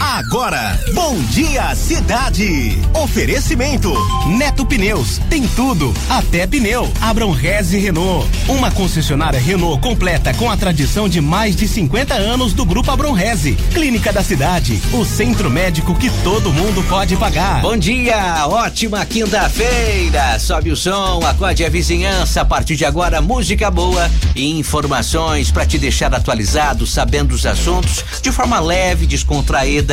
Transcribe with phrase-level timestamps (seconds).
[0.00, 2.78] Agora, bom dia cidade.
[2.94, 3.92] Oferecimento
[4.26, 6.90] Neto Pneus, tem tudo, até pneu.
[7.00, 12.52] Abram Reze Renault, uma concessionária Renault completa com a tradição de mais de 50 anos
[12.52, 13.54] do Grupo Abram Reze.
[13.72, 17.60] Clínica da Cidade, o centro médico que todo mundo pode pagar.
[17.60, 20.38] Bom dia, ótima quinta-feira.
[20.38, 22.40] Sobe o som, acorde a vizinhança.
[22.40, 28.04] A partir de agora, música boa e informações para te deixar atualizado, sabendo os assuntos
[28.22, 29.83] de forma leve, descontraída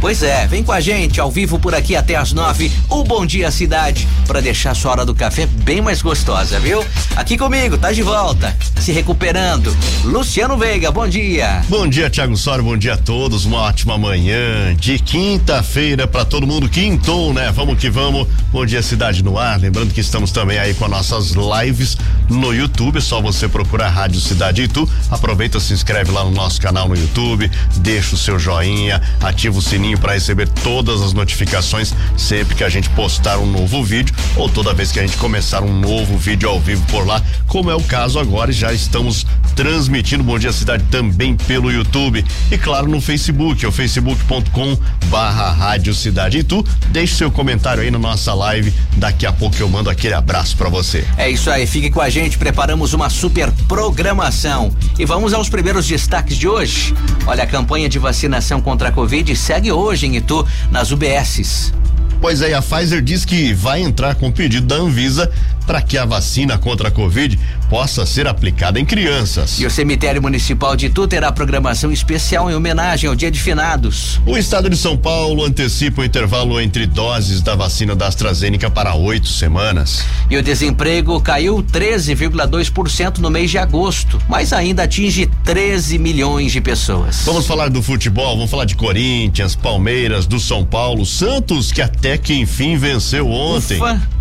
[0.00, 3.26] Pois é, vem com a gente ao vivo por aqui até as nove, o Bom
[3.26, 6.82] Dia Cidade, para deixar sua hora do café bem mais gostosa, viu?
[7.14, 9.76] Aqui comigo, tá de volta, se recuperando.
[10.04, 11.62] Luciano Veiga, bom dia.
[11.68, 16.46] Bom dia, Tiago Soro, bom dia a todos, uma ótima manhã de quinta-feira para todo
[16.46, 16.68] mundo.
[16.68, 17.52] Quintou, né?
[17.52, 18.26] Vamos que vamos.
[18.50, 19.60] Bom dia, Cidade no Ar.
[19.60, 23.88] Lembrando que estamos também aí com as nossas lives no YouTube, é só você procurar
[23.88, 24.88] Rádio Cidade Itu.
[25.10, 29.58] Aproveita, se inscreve lá no nosso canal no YouTube, deixa o seu joinha, ativa ativa
[29.58, 34.14] o sininho para receber todas as notificações sempre que a gente postar um novo vídeo
[34.36, 37.70] ou toda vez que a gente começar um novo vídeo ao vivo por lá, como
[37.70, 39.24] é o caso agora, já estamos
[39.56, 45.50] transmitindo Bom Dia Cidade também pelo YouTube e claro no Facebook, é o facebook.com barra
[45.52, 49.70] Rádio Cidade e tu deixe seu comentário aí na nossa live, daqui a pouco eu
[49.70, 51.06] mando aquele abraço para você.
[51.16, 55.86] É isso aí, fique com a gente, preparamos uma super programação e vamos aos primeiros
[55.86, 56.94] destaques de hoje.
[57.26, 61.72] Olha a campanha de vacinação contra a Covid segue hoje em Itu, nas UBSs.
[62.20, 65.32] Pois é, a Pfizer diz que vai entrar com pedido da Anvisa
[65.70, 69.60] para que a vacina contra a Covid possa ser aplicada em crianças.
[69.60, 74.20] E o cemitério municipal de Itu terá programação especial em homenagem ao Dia de Finados.
[74.26, 78.96] O estado de São Paulo antecipa o intervalo entre doses da vacina da AstraZeneca para
[78.96, 80.04] oito semanas.
[80.28, 86.60] E o desemprego caiu 13,2% no mês de agosto, mas ainda atinge 13 milhões de
[86.60, 87.22] pessoas.
[87.24, 92.18] Vamos falar do futebol, vamos falar de Corinthians, Palmeiras, do São Paulo, Santos, que até
[92.18, 93.76] que enfim venceu ontem.
[93.80, 94.19] Ufa.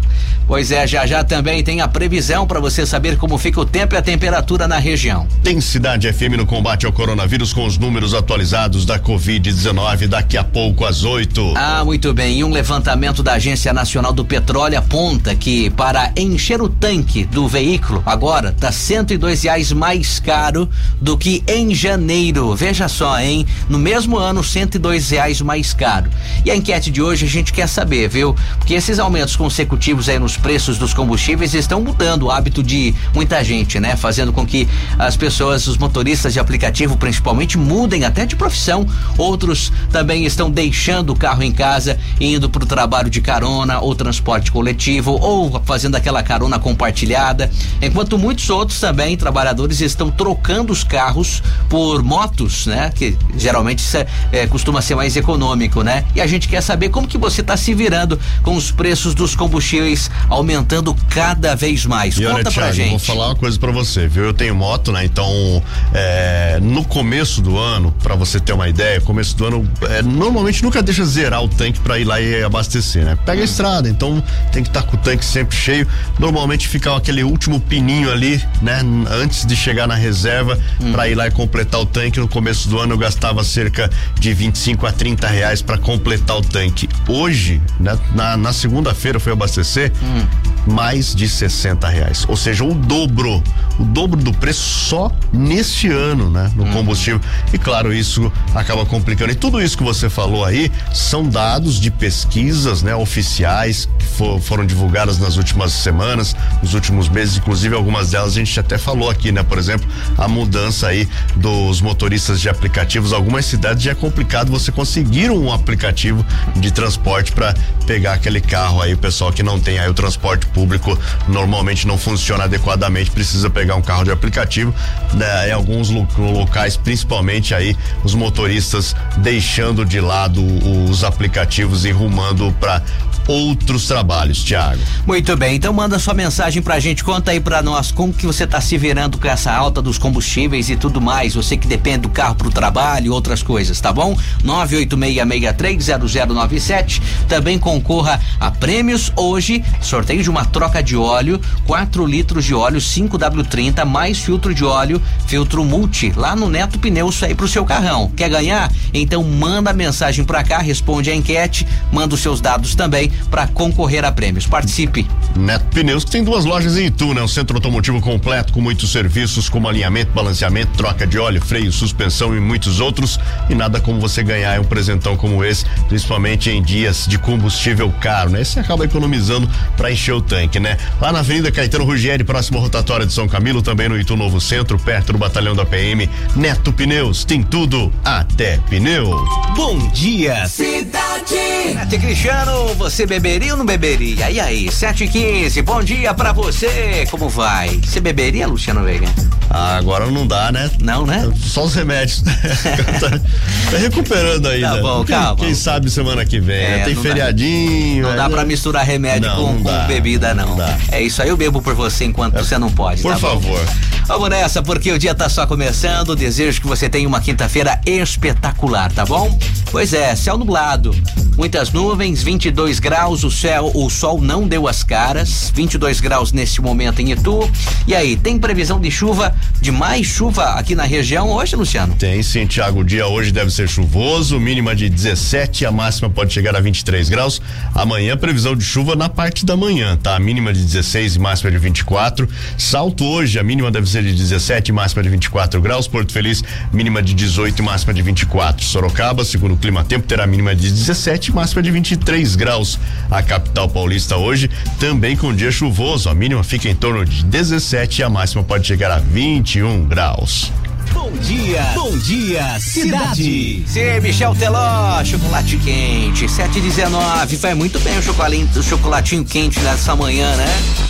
[0.49, 3.93] Pois é, já já também tem a previsão para você saber como fica o tempo
[3.93, 5.27] e a temperatura na região.
[5.43, 10.43] Tem Cidade FM no combate ao coronavírus com os números atualizados da Covid-19 daqui a
[10.43, 11.53] pouco às 8.
[11.55, 12.39] Ah, muito bem.
[12.39, 17.47] E um levantamento da Agência Nacional do Petróleo aponta que para encher o tanque do
[17.47, 20.67] veículo agora tá 102 reais mais caro
[20.99, 22.55] do que em janeiro.
[22.55, 23.45] Veja só, hein?
[23.69, 26.09] No mesmo ano, 102 reais mais caro.
[26.43, 28.35] E a enquete de hoje a gente quer saber, viu?
[28.57, 33.43] Porque esses aumentos consecutivos aí nos preços dos combustíveis estão mudando o hábito de muita
[33.43, 33.95] gente, né?
[33.95, 34.67] Fazendo com que
[34.97, 38.87] as pessoas, os motoristas de aplicativo principalmente, mudem até de profissão.
[39.17, 43.93] Outros também estão deixando o carro em casa indo para o trabalho de carona ou
[43.93, 47.51] transporte coletivo ou fazendo aquela carona compartilhada.
[47.81, 52.91] Enquanto muitos outros também, trabalhadores, estão trocando os carros por motos, né?
[52.95, 56.05] Que geralmente é, é, costuma ser mais econômico, né?
[56.15, 59.35] E a gente quer saber como que você está se virando com os preços dos
[59.35, 62.17] combustíveis aumentando cada vez mais.
[62.17, 62.89] E Conta olha, pra Thiago, gente.
[62.91, 64.25] Vou falar uma coisa para você, viu?
[64.25, 65.03] Eu tenho moto, né?
[65.03, 65.63] Então,
[65.93, 70.63] é, no começo do ano, para você ter uma ideia, começo do ano, é, normalmente
[70.63, 73.17] nunca deixa zerar o tanque para ir lá e abastecer, né?
[73.25, 73.41] Pega hum.
[73.41, 75.87] a estrada, então tem que estar tá com o tanque sempre cheio.
[76.19, 78.81] Normalmente fica aquele último pininho ali, né?
[79.09, 80.91] Antes de chegar na reserva hum.
[80.91, 82.19] para ir lá e completar o tanque.
[82.19, 83.89] No começo do ano eu gastava cerca
[84.19, 86.87] de 25 a 30 reais para completar o tanque.
[87.07, 87.97] Hoje, né?
[88.13, 90.58] na, na segunda-feira fui abastecer, hum Mm-hmm.
[90.67, 92.25] Mais de 60 reais.
[92.27, 93.43] Ou seja, o dobro,
[93.77, 96.51] o dobro do preço só neste ano, né?
[96.55, 96.71] No hum.
[96.71, 97.21] combustível.
[97.53, 99.31] E claro, isso acaba complicando.
[99.31, 102.95] E tudo isso que você falou aí são dados de pesquisas, né?
[102.95, 108.35] Oficiais que for, foram divulgadas nas últimas semanas, nos últimos meses, inclusive algumas delas a
[108.35, 109.43] gente até falou aqui, né?
[109.43, 109.87] Por exemplo,
[110.17, 113.13] a mudança aí dos motoristas de aplicativos.
[113.13, 117.53] Algumas cidades já é complicado você conseguir um aplicativo de transporte para
[117.85, 121.97] pegar aquele carro aí, o pessoal que não tem aí o transporte público normalmente não
[121.97, 124.73] funciona adequadamente, precisa pegar um carro de aplicativo.
[125.13, 130.41] Né, em alguns locais, principalmente aí, os motoristas deixando de lado
[130.89, 132.81] os aplicativos e rumando para
[133.27, 134.79] outros trabalhos, Tiago.
[135.05, 138.47] Muito bem, então manda sua mensagem pra gente, conta aí pra nós como que você
[138.47, 142.09] tá se virando com essa alta dos combustíveis e tudo mais, você que depende do
[142.09, 144.17] carro pro trabalho e outras coisas, tá bom?
[144.43, 152.45] 986630097, também concorra a prêmios hoje, sorteio de uma uma troca de óleo, 4 litros
[152.45, 157.47] de óleo 5W30 mais filtro de óleo, filtro multi, lá no Neto Pneus aí pro
[157.47, 158.09] seu carrão.
[158.15, 158.71] Quer ganhar?
[158.93, 164.05] Então manda mensagem pra cá, responde a enquete, manda os seus dados também para concorrer
[164.05, 164.47] a prêmios.
[164.47, 165.05] Participe.
[165.35, 167.21] Neto Pneus que tem duas lojas em Itu, né?
[167.21, 172.35] Um centro automotivo completo com muitos serviços como alinhamento, balanceamento, troca de óleo, freio, suspensão
[172.35, 173.19] e muitos outros.
[173.49, 178.29] E nada como você ganhar um presentão como esse, principalmente em dias de combustível caro,
[178.29, 178.41] né?
[178.41, 180.77] Você acaba economizando para encher o tanque, né?
[181.01, 184.39] Lá na Avenida Caetano Rugieri, próximo ao rotatória de São Camilo, também no Itu Novo
[184.39, 186.07] Centro, perto do batalhão da PM.
[186.35, 189.09] Neto Pneus, tem tudo até pneu.
[189.55, 191.73] Bom dia, cidade.
[191.73, 194.29] Nath Cristiano, você beberia ou não beberia?
[194.29, 197.07] E aí, 7 e 15 bom dia pra você.
[197.09, 197.79] Como vai?
[197.83, 199.07] Você beberia, Luciano Veiga?
[199.49, 200.69] Ah, agora não dá, né?
[200.79, 201.27] Não, né?
[201.37, 202.21] Só os remédios.
[203.01, 204.75] tá, recuperando ainda.
[204.75, 205.35] Tá bom, quem, calma.
[205.43, 206.63] Quem sabe semana que vem.
[206.63, 208.03] É, Tem feriadinho.
[208.03, 210.55] Dá, não dá pra misturar remédio não, com, não com bebida, não.
[210.55, 213.01] não é isso aí, eu bebo por você enquanto é, você não pode.
[213.01, 213.59] Por tá favor.
[213.65, 213.99] Bom?
[214.05, 216.15] Vamos nessa, porque o dia tá só começando.
[216.15, 219.37] Desejo que você tenha uma quinta-feira espetacular, tá bom?
[219.71, 220.95] Pois é, céu nublado.
[221.37, 226.59] Muitas nuvens, 22 graus, o céu, o sol não deu as caras, 22 graus nesse
[226.59, 227.49] momento em Itu.
[227.87, 231.93] E aí, tem previsão de chuva, de mais chuva aqui na região hoje, Luciano?
[231.95, 232.79] Tem sim, Tiago.
[232.79, 237.09] O dia hoje deve ser chuvoso, mínima de 17, a máxima pode chegar a 23
[237.09, 237.41] graus.
[237.75, 240.15] Amanhã, previsão de chuva na parte da manhã, tá?
[240.15, 242.27] A mínima de 16 e máxima de 24.
[242.57, 245.87] Salto hoje, a mínima deve ser de 17 e máxima de 24 graus.
[245.87, 248.65] Porto Feliz, mínima de 18 e máxima de 24.
[248.65, 252.79] Sorocaba, segundo o clima tempo, terá mínima de 17 máxima de 23 graus.
[253.11, 254.49] A capital paulista hoje
[254.79, 256.09] também com dia chuvoso.
[256.09, 260.51] A mínima fica em torno de 17 e a máxima pode chegar a 21 graus.
[260.91, 263.63] Bom dia, bom dia, cidade.
[263.67, 267.35] Sim, Michel Teló, chocolate quente, 719.
[267.35, 270.47] Vai muito bem o chocolatinho, o chocolatinho quente nessa manhã, né?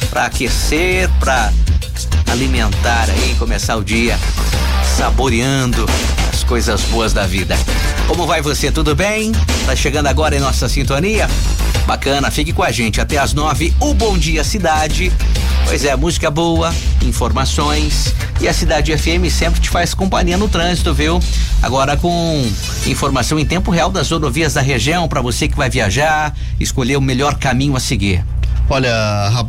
[0.09, 1.51] Pra aquecer, pra
[2.31, 4.17] alimentar aí, começar o dia
[4.97, 5.85] saboreando
[6.31, 7.57] as coisas boas da vida.
[8.07, 8.71] Como vai você?
[8.71, 9.33] Tudo bem?
[9.65, 11.27] Tá chegando agora em nossa sintonia?
[11.85, 13.73] Bacana, fique com a gente até as nove.
[13.81, 15.11] O Bom Dia Cidade.
[15.69, 16.73] Pois é, música boa,
[17.03, 21.19] informações e a Cidade FM sempre te faz companhia no trânsito, viu?
[21.61, 22.43] Agora com
[22.87, 27.01] informação em tempo real das rodovias da região para você que vai viajar, escolher o
[27.01, 28.25] melhor caminho a seguir.
[28.71, 28.93] Olha,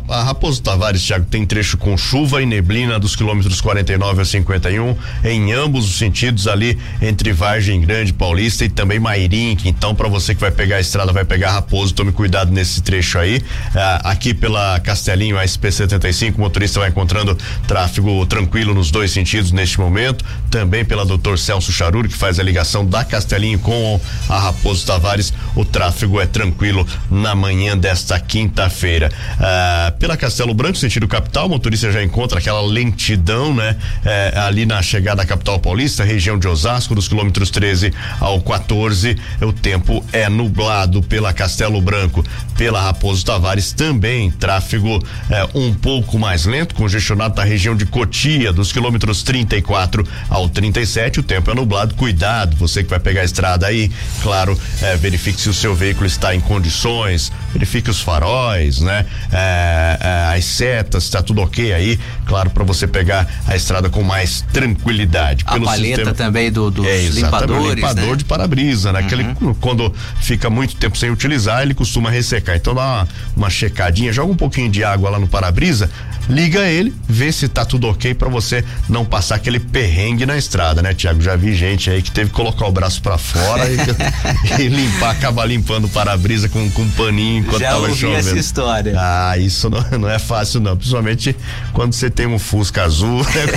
[0.09, 4.95] a Raposo Tavares, Thiago, tem trecho com chuva e neblina dos quilômetros 49 a 51,
[5.23, 9.69] em ambos os sentidos ali entre Vargem Grande, Paulista e também Mairink.
[9.69, 13.19] Então, para você que vai pegar a estrada, vai pegar Raposo, tome cuidado nesse trecho
[13.19, 13.43] aí.
[13.75, 19.51] Ah, aqui pela Castelinho, a SP75, o motorista vai encontrando tráfego tranquilo nos dois sentidos
[19.51, 20.25] neste momento.
[20.49, 25.31] Também pela Doutor Celso Charuri, que faz a ligação da Castelinho com a Raposo Tavares,
[25.55, 29.10] o tráfego é tranquilo na manhã desta quinta-feira.
[29.39, 33.75] Ah, pela Castelo Branco, sentido capital, o motorista já encontra aquela lentidão, né?
[34.05, 39.17] Eh, ali na chegada à capital paulista, região de Osasco, dos quilômetros 13 ao 14.
[39.41, 42.23] O tempo é nublado pela Castelo Branco,
[42.57, 44.31] pela Raposo Tavares também.
[44.31, 50.49] Tráfego eh, um pouco mais lento, congestionado na região de Cotia, dos quilômetros 34 ao
[50.49, 51.19] 37.
[51.19, 51.95] O tempo é nublado.
[51.95, 53.91] Cuidado, você que vai pegar a estrada aí,
[54.21, 59.00] claro, eh, verifique se o seu veículo está em condições, verifique os faróis, né?
[59.31, 64.03] É, é, as setas, está tudo ok aí, claro, para você pegar a estrada com
[64.03, 65.43] mais tranquilidade.
[65.47, 68.15] A paleta sistema, também do, dos é, limpadores, limpador né?
[68.15, 68.99] de para-brisa, né?
[68.99, 69.05] Uhum.
[69.05, 72.55] Aquele quando fica muito tempo sem utilizar, ele costuma ressecar.
[72.55, 73.07] Então dá uma,
[73.37, 75.89] uma checadinha, joga um pouquinho de água lá no para-brisa,
[76.29, 80.81] liga ele, vê se tá tudo ok para você não passar aquele perrengue na estrada,
[80.81, 81.21] né, Tiago?
[81.21, 83.77] Já vi gente aí que teve que colocar o braço para fora e,
[84.61, 88.19] e, limpar, acabar limpando o para-brisa com, com um paninho enquanto Já tava ouvi chovendo.
[88.19, 88.93] essa história.
[88.97, 91.35] Ah, isso não, não é fácil não, principalmente
[91.73, 93.47] quando você tem um Fusca azul, né?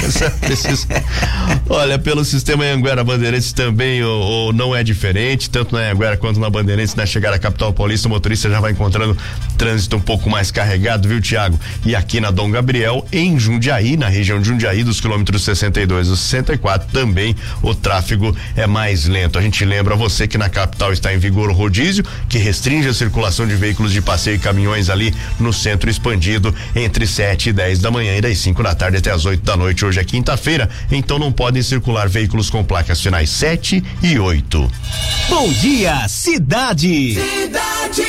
[0.41, 0.87] Precisa...
[1.69, 6.41] Olha, pelo sistema Anguera Bandeirantes também ou, ou, não é diferente, tanto na Anguera quanto
[6.41, 9.17] na Bandeirantes, na chegada à capital paulista, o motorista já vai encontrando
[9.57, 11.59] trânsito um pouco mais carregado, viu, Tiago?
[11.85, 16.17] E aqui na Dom Gabriel, em Jundiaí, na região de Jundiaí, dos quilômetros 62 e
[16.17, 19.39] 64, também o tráfego é mais lento.
[19.39, 22.95] A gente lembra você que na capital está em vigor o rodízio, que restringe a
[22.95, 27.81] circulação de veículos de passeio e caminhões ali no centro expandido entre 7 e 10
[27.81, 29.85] da manhã e das 5 da tarde até as 8 da noite.
[29.85, 34.73] Hoje é quinta-feira, então não podem circular veículos com placas finais 7 e 8.
[35.29, 37.21] Bom dia, cidade!
[37.21, 38.05] Cidade!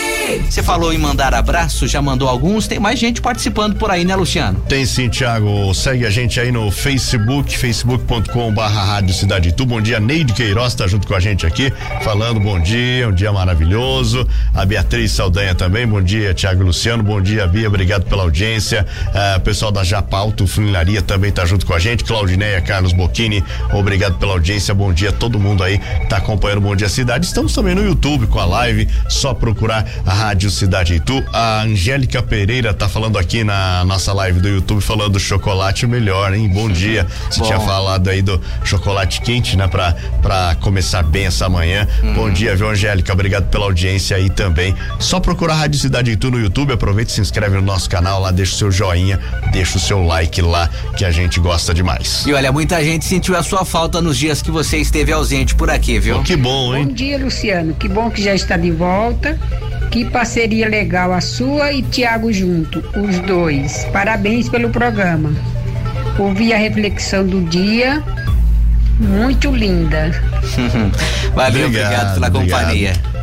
[0.50, 4.16] Você falou em mandar abraço, já mandou alguns, tem mais gente participando por aí, né,
[4.16, 4.35] Luciano?
[4.68, 5.74] Tem sim, Thiago.
[5.74, 9.66] Segue a gente aí no Facebook, facebook.com barra Rádio Cidade Tu.
[9.66, 11.72] Bom dia, Neide Queiroz tá junto com a gente aqui,
[12.04, 14.28] falando bom dia, um dia maravilhoso.
[14.54, 18.86] A Beatriz Saldanha também, bom dia, Thiago Luciano, bom dia, Bia, obrigado pela audiência.
[19.08, 24.18] Uh, pessoal da Japalto Funilaria também tá junto com a gente, Claudineia, Carlos Bocchini, obrigado
[24.18, 27.26] pela audiência, bom dia a todo mundo aí que tá acompanhando Bom Dia Cidade.
[27.26, 31.24] Estamos também no YouTube com a live, só procurar a Rádio Cidade Itu.
[31.32, 36.34] A Angélica Pereira tá falando aqui na nossa live do YouTube, falando do chocolate melhor,
[36.34, 36.48] hein?
[36.48, 37.08] Bom dia.
[37.30, 37.46] Você Bom.
[37.46, 39.68] tinha falado aí do chocolate quente, né?
[39.68, 41.88] Pra, pra começar bem essa manhã.
[42.04, 42.14] Hum.
[42.14, 43.14] Bom dia, viu, Angélica?
[43.14, 44.76] Obrigado pela audiência aí também.
[45.00, 48.22] Só procurar a Rádio Cidade Itu no YouTube, aproveita e se inscreve no nosso canal
[48.22, 49.20] lá, deixa o seu joinha,
[49.52, 52.24] deixa o seu like lá, que a gente gosta demais.
[52.26, 55.70] E olha, muita gente sentiu a sua falta nos dias que você esteve ausente por
[55.70, 56.20] aqui, viu?
[56.20, 56.86] Oh, que bom, hein?
[56.86, 57.74] Bom dia, Luciano.
[57.74, 59.40] Que bom que já está de volta.
[59.92, 63.86] Que parceria legal a sua e Tiago junto, os dois.
[63.94, 65.32] Parabéns pelo programa.
[66.18, 68.04] Ouvi a reflexão do dia,
[69.00, 70.12] muito linda.
[71.34, 72.60] Valeu, obrigado, obrigado pela obrigado.
[72.62, 73.15] companhia.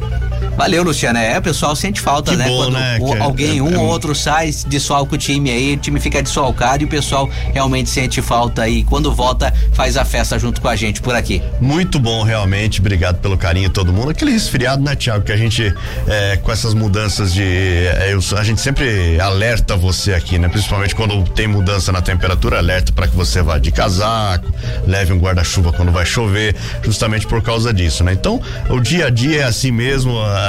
[0.56, 1.18] Valeu, Luciano.
[1.18, 2.46] É, o pessoal sente falta, que né?
[2.46, 2.98] Bom, Quando né?
[3.00, 6.22] O, alguém, é, um é, ou outro sai, desfalca o time aí, o time fica
[6.22, 8.84] desfalcado e o pessoal realmente sente falta aí.
[8.84, 11.42] Quando volta, faz a festa junto com a gente por aqui.
[11.60, 12.80] Muito bom, realmente.
[12.80, 14.10] Obrigado pelo carinho todo mundo.
[14.10, 15.24] Aquele resfriado, né, Tiago?
[15.24, 15.74] Que a gente,
[16.06, 17.42] é, com essas mudanças de.
[17.42, 20.48] É, eu, a gente sempre alerta você aqui, né?
[20.48, 24.52] Principalmente quando tem mudança na temperatura, alerta para que você vá de casaco,
[24.86, 28.12] leve um guarda-chuva quando vai chover, justamente por causa disso, né?
[28.12, 30.20] Então, o dia a dia é assim mesmo.
[30.20, 30.41] A,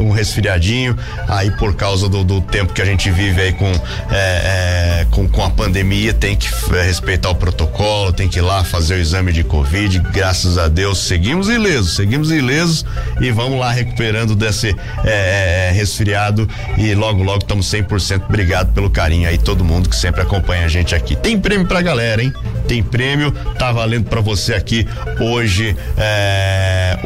[0.00, 0.96] um resfriadinho,
[1.28, 3.70] aí por causa do, do, tempo que a gente vive aí com,
[4.10, 8.42] é, é, com, com a pandemia, tem que é, respeitar o protocolo, tem que ir
[8.42, 9.98] lá fazer o exame de Covid.
[10.12, 12.84] Graças a Deus, seguimos ilesos, seguimos ilesos
[13.20, 18.24] e vamos lá recuperando desse é, é resfriado e logo, logo estamos 100%.
[18.28, 21.16] Obrigado pelo carinho aí, todo mundo que sempre acompanha a gente aqui.
[21.16, 22.32] Tem prêmio pra galera, hein?
[22.66, 24.86] Tem prêmio, tá valendo para você aqui
[25.20, 26.98] hoje é,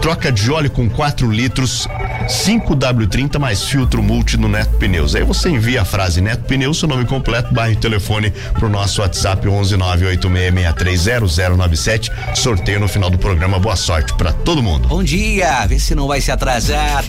[0.00, 1.86] troca de óleo com 4 litros,
[2.26, 5.14] 5W30 mais filtro multi no Neto Pneus.
[5.14, 9.02] Aí você envia a frase Neto Pneus, seu nome completo, bairro e telefone pro nosso
[9.02, 12.10] WhatsApp 11986630097.
[12.34, 13.58] Sorteio no final do programa.
[13.58, 14.88] Boa sorte para todo mundo.
[14.88, 17.04] Bom dia, vê se não vai se atrasar.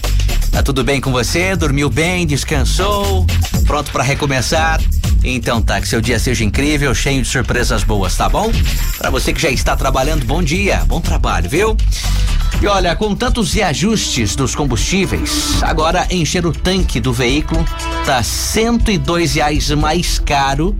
[0.54, 1.56] Tá tudo bem com você?
[1.56, 2.28] Dormiu bem?
[2.28, 3.26] Descansou?
[3.66, 4.80] Pronto para recomeçar?
[5.24, 8.52] Então tá, que seu dia seja incrível, cheio de surpresas boas, tá bom?
[9.00, 11.76] Para você que já está trabalhando, bom dia, bom trabalho, viu?
[12.62, 17.66] E olha, com tantos reajustes dos combustíveis, agora encher o tanque do veículo
[18.06, 20.76] tá cento e dois reais mais caro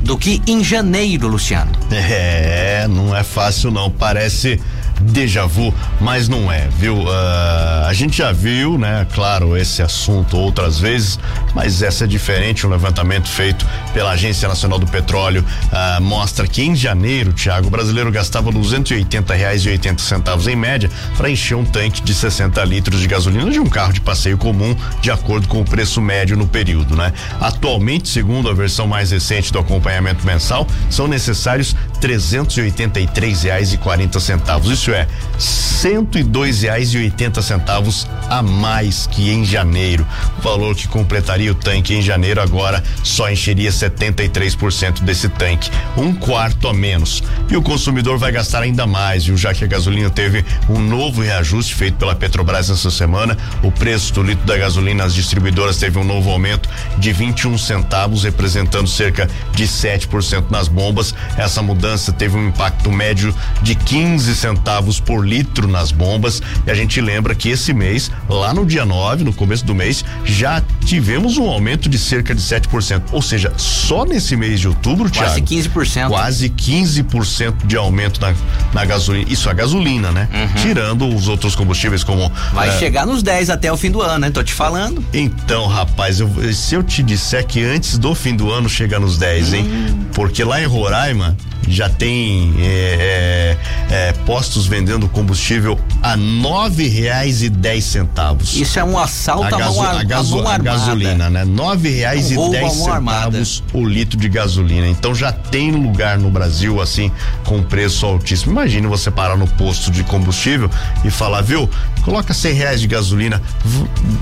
[0.00, 1.70] do que em janeiro, Luciano.
[1.90, 4.58] É, não é fácil não, parece
[5.00, 6.96] déjà vu, mas não é, viu?
[6.96, 9.06] Uh, a gente já viu, né?
[9.14, 11.18] Claro, esse assunto outras vezes,
[11.54, 12.66] mas essa é diferente.
[12.66, 17.70] Um levantamento feito pela Agência Nacional do Petróleo uh, mostra que em janeiro, Tiago, o
[17.70, 22.62] brasileiro gastava 280 reais e 80 centavos em média para encher um tanque de 60
[22.64, 26.36] litros de gasolina de um carro de passeio comum, de acordo com o preço médio
[26.36, 27.12] no período, né?
[27.40, 34.20] Atualmente, segundo a versão mais recente do acompanhamento mensal, são necessários 383 reais e 40
[34.20, 34.70] centavos.
[34.70, 35.06] Isso é
[35.38, 40.06] cento e dois reais e oitenta centavos a mais que em janeiro.
[40.38, 46.14] O valor que completaria o tanque em janeiro agora só encheria 73% desse tanque, um
[46.14, 47.22] quarto a menos.
[47.48, 49.36] E o consumidor vai gastar ainda mais, viu?
[49.36, 53.36] Já que a gasolina teve um novo reajuste feito pela Petrobras essa semana.
[53.62, 58.24] O preço do litro da gasolina nas distribuidoras teve um novo aumento de 21 centavos,
[58.24, 61.14] representando cerca de 7% nas bombas.
[61.36, 61.87] Essa mudança
[62.18, 66.42] teve um impacto médio de 15 centavos por litro nas bombas.
[66.66, 70.04] E a gente lembra que esse mês, lá no dia 9, no começo do mês,
[70.24, 73.02] já tivemos um aumento de cerca de 7%.
[73.12, 76.08] Ou seja, só nesse mês de outubro, Quase Thiago, 15%.
[76.08, 78.34] Quase 15% de aumento na,
[78.72, 79.30] na gasolina.
[79.30, 80.28] Isso a gasolina, né?
[80.32, 80.62] Uhum.
[80.62, 82.30] Tirando os outros combustíveis como.
[82.52, 84.30] Vai é, chegar nos 10 até o fim do ano, né?
[84.30, 85.04] Tô te falando.
[85.12, 89.18] Então, rapaz, eu, se eu te disser que antes do fim do ano chega nos
[89.18, 89.64] 10, hein?
[89.64, 90.04] Hum.
[90.14, 91.36] Porque lá em Roraima
[91.78, 93.56] já tem é,
[93.88, 98.56] é, é, postos vendendo combustível a nove reais e dez centavos.
[98.56, 101.44] Isso é um assalto a, gaso, a, gaso, a, a gasolina, né?
[101.44, 104.88] Nove reais um e dez centavos o litro de gasolina.
[104.88, 107.12] Então já tem lugar no Brasil assim
[107.44, 108.50] com preço altíssimo.
[108.50, 110.68] Imagine você parar no posto de combustível
[111.04, 111.70] e falar, viu?
[112.02, 113.40] Coloca cem reais de gasolina,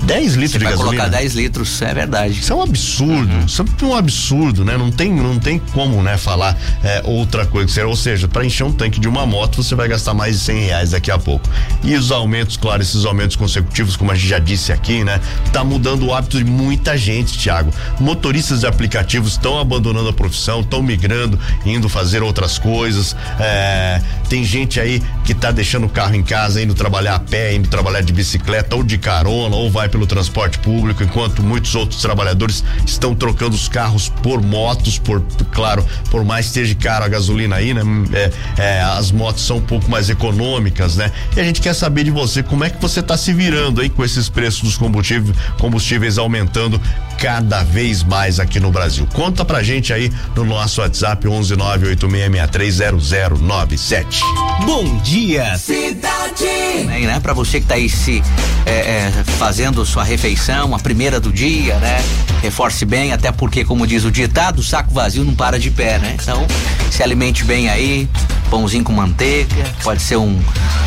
[0.03, 1.03] 10 litros você de vai gasolina.
[1.03, 2.39] colocar 10 litros, é verdade.
[2.39, 3.45] Isso é um absurdo, uhum.
[3.45, 4.77] isso é um absurdo, né?
[4.77, 7.85] Não tem, não tem como, né, falar é, outra coisa.
[7.87, 10.65] Ou seja, para encher um tanque de uma moto, você vai gastar mais de cem
[10.65, 11.49] reais daqui a pouco.
[11.83, 15.19] E os aumentos, claro, esses aumentos consecutivos, como a gente já disse aqui, né?
[15.51, 17.71] Tá mudando o hábito de muita gente, Thiago.
[17.99, 23.15] Motoristas de aplicativos estão abandonando a profissão, estão migrando, indo fazer outras coisas.
[23.39, 27.55] É, tem gente aí que tá deixando o carro em casa, indo trabalhar a pé,
[27.55, 32.01] indo trabalhar de bicicleta ou de carona, ou vai pelo transporte público, enquanto muitos outros
[32.01, 37.36] trabalhadores estão trocando os carros por motos, por, claro, por mais esteja caro a gasolina
[37.55, 37.81] aí, né?
[38.13, 41.11] É, é, as motos são um pouco mais econômicas, né?
[41.35, 43.89] E a gente quer saber de você como é que você está se virando aí
[43.89, 46.81] com esses preços dos combustíveis, combustíveis aumentando
[47.17, 49.07] cada vez mais aqui no Brasil.
[49.13, 54.19] Conta pra gente aí no nosso WhatsApp 11986630097.
[54.65, 56.45] Bom dia, cidade.
[56.85, 57.19] Bem, né?
[57.19, 58.21] Para você que tá aí se
[58.65, 62.03] é, é, fazendo sua refeição, a primeira do dia, né?
[62.41, 65.97] Reforce bem, até porque, como diz o ditado, o saco vazio não para de pé,
[65.97, 66.15] né?
[66.21, 66.45] Então,
[66.91, 68.07] se alimente bem aí,
[68.49, 70.39] pãozinho com manteiga, pode ser um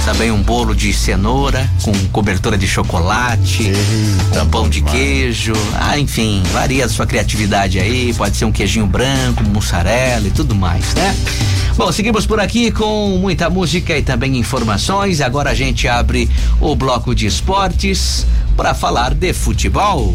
[0.05, 5.99] também um bolo de cenoura com cobertura de chocolate, Eita, um pão de queijo, ah,
[5.99, 6.20] enfim,
[6.53, 11.17] varia a sua criatividade aí, pode ser um queijinho branco, mussarela e tudo mais, né?
[11.77, 15.21] Bom, seguimos por aqui com muita música e também informações.
[15.21, 16.29] Agora a gente abre
[16.61, 18.27] o bloco de esportes
[18.61, 20.15] para falar de futebol.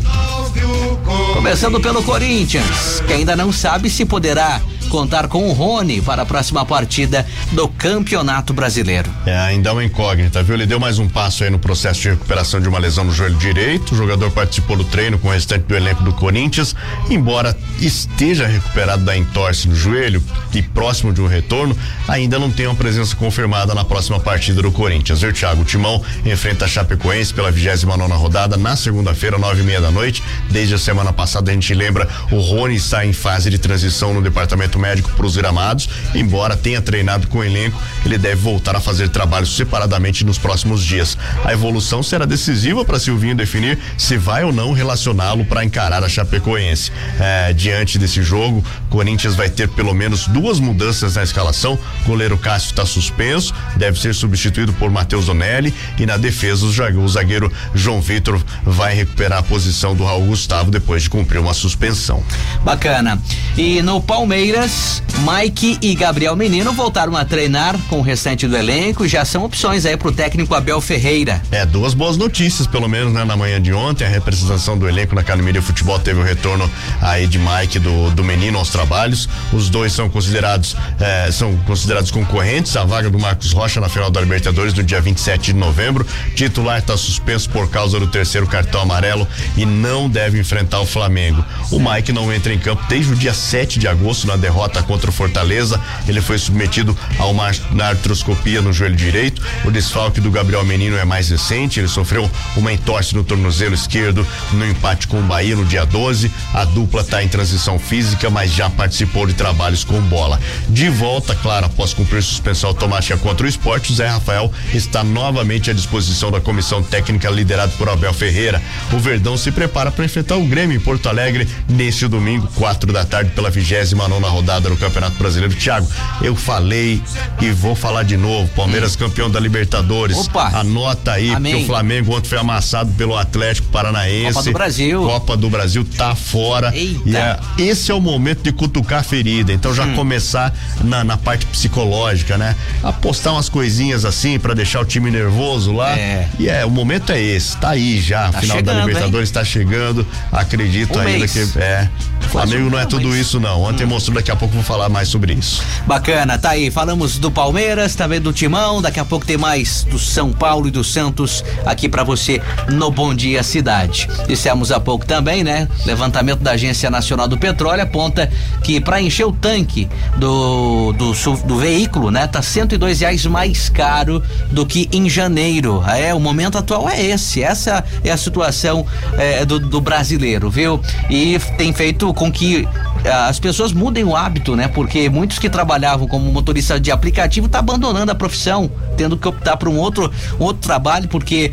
[1.33, 6.25] Começando pelo Corinthians, que ainda não sabe se poderá contar com o Rony para a
[6.25, 9.09] próxima partida do Campeonato Brasileiro.
[9.25, 10.53] É, ainda é uma incógnita, viu?
[10.53, 13.35] Ele deu mais um passo aí no processo de recuperação de uma lesão no joelho
[13.35, 13.93] direito.
[13.93, 16.75] O jogador participou do treino com o restante do elenco do Corinthians,
[17.09, 20.23] embora esteja recuperado da entorse no joelho
[20.53, 21.75] e próximo de um retorno,
[22.07, 25.23] ainda não tem uma presença confirmada na próxima partida do Corinthians.
[25.23, 29.79] O Thiago Timão enfrenta a Chapecoense pela 29 nona rodada na segunda-feira, nove e meia
[29.79, 30.21] da noite.
[30.49, 34.21] Desde a semana passada a gente lembra o Rony está em fase de transição no
[34.21, 38.81] departamento médico para os gramados, embora tenha treinado com o elenco, ele deve voltar a
[38.81, 41.17] fazer trabalhos separadamente nos próximos dias.
[41.45, 46.09] A evolução será decisiva para Silvinho definir se vai ou não relacioná-lo para encarar a
[46.09, 46.91] Chapecoense.
[47.17, 48.63] É, diante desse jogo,
[48.95, 51.77] Corinthians vai ter pelo menos duas mudanças na escalação.
[52.03, 57.09] O goleiro Cássio está suspenso, deve ser substituído por Matheus Donelli e na defesa o
[57.09, 62.23] zagueiro João Vitor vai recuperar a posição do Raul Gustavo depois de cumprir uma suspensão.
[62.63, 63.21] Bacana.
[63.57, 69.05] E no Palmeiras, Mike e Gabriel Menino voltaram a treinar com o restante do elenco
[69.05, 71.41] já são opções aí pro técnico Abel Ferreira.
[71.51, 73.25] É, duas boas notícias, pelo menos, né?
[73.25, 76.69] Na manhã de ontem, a representação do elenco na Academia de Futebol teve o retorno
[77.01, 79.27] aí de Mike do, do Menino aos trabalhos.
[79.51, 82.77] Os dois são considerados eh, são considerados concorrentes.
[82.77, 86.05] A vaga do Marcos Rocha na final da Libertadores no dia 27 de novembro.
[86.35, 89.27] Titular está suspenso por causa do terceiro cartão amarelo
[89.57, 91.43] e não deve enfrentar o Flamengo.
[91.71, 95.09] O Mike não entra em campo desde o dia 7 de agosto na derrota contra
[95.09, 95.81] o Fortaleza.
[96.07, 99.41] Ele foi submetido a uma artroscopia no joelho direito.
[99.63, 101.79] O desfalque do Gabriel Menino é mais recente.
[101.79, 106.31] Ele sofreu uma entorse no tornozelo esquerdo no empate com o Bahia no dia 12.
[106.53, 110.39] A dupla está em transição física, mas já participou de trabalhos com bola.
[110.69, 115.69] De volta, claro, após cumprir suspensão automática contra o esporte, o Zé Rafael está novamente
[115.69, 118.61] à disposição da comissão técnica liderada por Abel Ferreira.
[118.93, 123.05] O Verdão se prepara para enfrentar o Grêmio em Porto Alegre neste domingo, quatro da
[123.05, 125.53] tarde, pela 29 nona rodada do Campeonato Brasileiro.
[125.55, 125.87] Tiago,
[126.21, 127.01] eu falei
[127.41, 128.49] e vou falar de novo.
[128.55, 128.99] Palmeiras hum.
[128.99, 130.17] campeão da Libertadores.
[130.17, 130.49] Opa.
[130.59, 131.53] Anota aí, Amém.
[131.53, 134.33] porque o Flamengo ontem foi amassado pelo Atlético Paranaense.
[134.33, 135.03] Copa do Brasil.
[135.03, 136.75] Copa do Brasil tá fora.
[136.75, 137.01] Eita.
[137.05, 139.53] E é, esse é o momento de cutucar a ferida.
[139.53, 139.95] Então já hum.
[139.95, 142.55] começar na, na parte psicológica, né?
[142.83, 145.97] Apostar umas coisinhas assim para deixar o time nervoso lá.
[145.97, 146.27] É.
[146.39, 147.57] E é, o momento é esse.
[147.57, 148.29] Tá aí já.
[148.29, 149.33] Tá final chegando, da Libertadores hein?
[149.33, 150.07] tá chegando.
[150.31, 151.31] Acredito um ainda mês.
[151.31, 151.89] que é.
[152.29, 153.61] Flamengo não é tudo isso não.
[153.61, 153.89] Ontem hum.
[153.89, 155.63] mostrou, daqui a pouco vou falar mais sobre isso.
[155.85, 156.71] Bacana, tá aí.
[156.71, 158.81] Falamos do Palmeiras, também do Timão.
[158.81, 162.91] Daqui a pouco tem mais do São Paulo e do Santos aqui para você no
[162.91, 164.07] Bom Dia Cidade.
[164.27, 165.67] Dissemos há pouco também, né?
[165.85, 168.31] Levantamento da Agência Nacional do Petróleo aponta
[168.63, 171.13] que para encher o tanque do, do,
[171.45, 172.27] do veículo, né?
[172.27, 175.83] Tá 102 reais mais caro do que em janeiro.
[175.87, 177.43] É, o momento atual é esse.
[177.43, 178.85] Essa é a situação
[179.17, 180.81] é, do, do brasileiro, viu?
[181.09, 182.67] E tem feito com que
[183.05, 184.67] as pessoas mudem o hábito, né?
[184.67, 189.57] Porque muitos que trabalhavam como motorista de aplicativo tá abandonando a profissão, tendo que optar
[189.57, 191.51] por um outro, um outro trabalho porque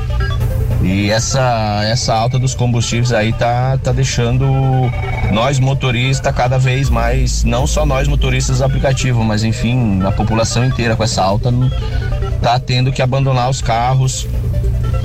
[0.83, 4.47] E essa, essa alta dos combustíveis aí tá, tá deixando
[5.31, 10.64] nós motoristas cada vez mais, não só nós motoristas do aplicativo, mas enfim, a população
[10.64, 11.53] inteira com essa alta
[12.42, 14.27] tá tendo que abandonar os carros.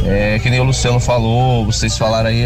[0.06, 2.46] É, que nem o Luciano falou, vocês falaram aí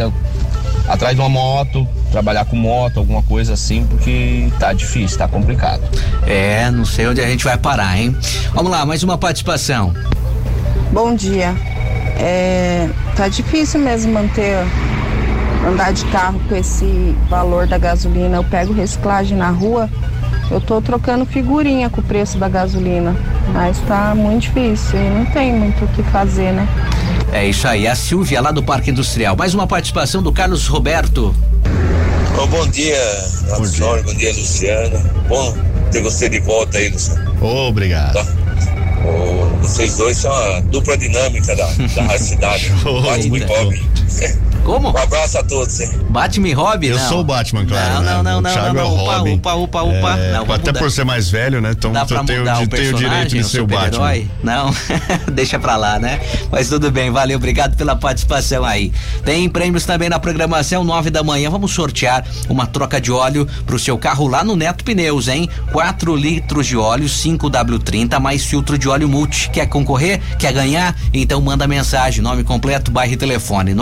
[0.87, 5.81] atrás de uma moto, trabalhar com moto, alguma coisa assim, porque tá difícil, tá complicado.
[6.27, 8.15] É, não sei onde a gente vai parar, hein?
[8.53, 9.93] Vamos lá, mais uma participação.
[10.91, 11.55] Bom dia.
[12.21, 14.55] É, tá difícil mesmo manter
[15.67, 18.37] andar de carro com esse valor da gasolina.
[18.37, 19.89] Eu pego reciclagem na rua,
[20.51, 23.15] eu tô trocando figurinha com o preço da gasolina,
[23.51, 26.67] mas tá muito difícil e não tem muito o que fazer, né?
[27.33, 29.35] É isso aí, a Silvia lá do Parque Industrial.
[29.35, 31.33] Mais uma participação do Carlos Roberto.
[32.37, 32.97] Oh, bom dia,
[33.57, 34.03] bom dia.
[34.03, 34.99] bom dia, Luciano.
[35.27, 35.57] Bom
[35.91, 37.31] ter você de volta aí, Luciano.
[37.41, 38.13] Obrigado.
[38.13, 38.25] Tá?
[39.05, 42.69] Oh, vocês dois são a dupla dinâmica da, da Cidade.
[42.83, 43.85] Batman e Bob.
[44.63, 44.91] Como?
[44.91, 45.89] Um abraço a todos, hein?
[46.09, 46.87] Batman e Robin?
[46.87, 47.09] Eu não.
[47.09, 47.93] sou o Batman, claro.
[47.95, 48.13] Não, né?
[48.13, 48.87] não, não, não, não, é não.
[48.95, 49.33] Robin.
[49.33, 50.19] Upa, upa, upa, upa.
[50.19, 50.79] É, não, até mudar.
[50.79, 51.71] por ser mais velho, né?
[51.71, 53.91] Então Dá pra eu tenho, mudar o tenho direito de personagem, ser o Batman.
[53.91, 54.27] super-herói?
[54.43, 54.73] Não,
[55.33, 56.19] deixa pra lá, né?
[56.51, 58.91] Mas tudo bem, valeu, obrigado pela participação aí.
[59.23, 63.79] Tem prêmios também na programação, nove da manhã, vamos sortear uma troca de óleo pro
[63.79, 65.49] seu carro lá no Neto Pneus, hein?
[65.71, 69.49] 4 litros de óleo, 5W30, mais filtro de óleo multi.
[69.49, 70.21] Quer concorrer?
[70.37, 70.95] Quer ganhar?
[71.13, 73.73] Então manda mensagem, nome completo, bairro e telefone,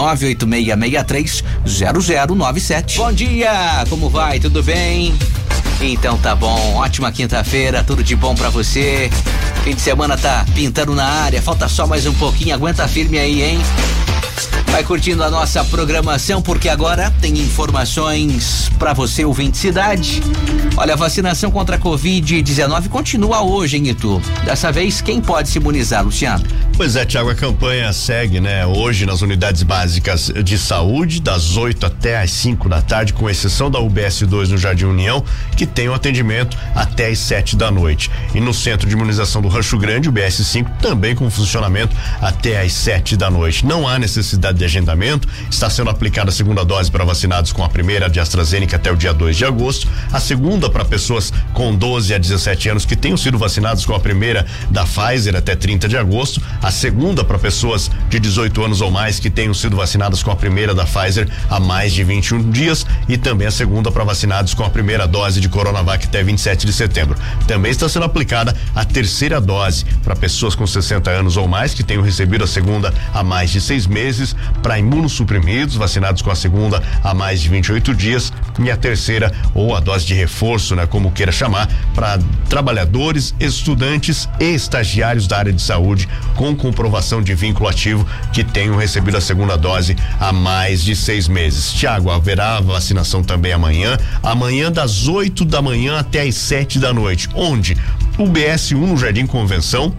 [0.77, 2.97] 986630097.
[2.97, 4.39] Bom dia, como vai?
[4.39, 5.13] Tudo bem?
[5.81, 9.09] Então tá bom, ótima quinta-feira, tudo de bom para você.
[9.63, 13.41] Fim de semana tá pintando na área, falta só mais um pouquinho, aguenta firme aí,
[13.41, 13.59] hein?
[14.71, 20.21] Vai curtindo a nossa programação porque agora tem informações para você ouvinte cidade.
[20.77, 24.21] Olha, a vacinação contra a Covid-19 continua hoje em Itu.
[24.45, 26.45] Dessa vez, quem pode se imunizar, Luciano?
[26.77, 28.65] Pois é, Tiago, a campanha segue, né?
[28.65, 33.69] Hoje nas unidades básicas de saúde, das 8 até às 5 da tarde, com exceção
[33.69, 35.21] da UBS 2 no Jardim União,
[35.57, 38.09] que tem o um atendimento até às 7 da noite.
[38.33, 42.61] E no centro de imunização do Rancho Grande, o BS 5, também com funcionamento até
[42.61, 43.65] às 7 da noite.
[43.65, 47.69] Não há necessidade de agendamento, está sendo aplicada a segunda dose para vacinados com a
[47.69, 52.13] primeira de AstraZeneca até o dia 2 de agosto, a segunda para pessoas com 12
[52.13, 55.97] a 17 anos que tenham sido vacinados com a primeira da Pfizer até 30 de
[55.97, 60.31] agosto, a segunda para pessoas de 18 anos ou mais que tenham sido vacinadas com
[60.31, 62.85] a primeira da Pfizer há mais de 21 dias.
[63.07, 66.73] E também a segunda para vacinados com a primeira dose de Coronavac até 27 de
[66.73, 67.17] setembro.
[67.47, 71.83] Também está sendo aplicada a terceira dose para pessoas com 60 anos ou mais que
[71.83, 74.18] tenham recebido a segunda há mais de seis meses,
[74.61, 79.75] para imunossuprimidos vacinados com a segunda há mais de 28 dias e a terceira ou
[79.75, 85.53] a dose de reforço, né, como queira chamar, para trabalhadores, estudantes e estagiários da área
[85.53, 90.83] de saúde com comprovação de vínculo ativo que tenham recebido a segunda dose há mais
[90.83, 91.73] de seis meses.
[91.73, 97.29] Tiago, haverá vacinação também amanhã, amanhã das 8 da manhã até às 7 da noite,
[97.33, 97.77] onde?
[98.17, 99.93] O BS1 no Jardim Convenção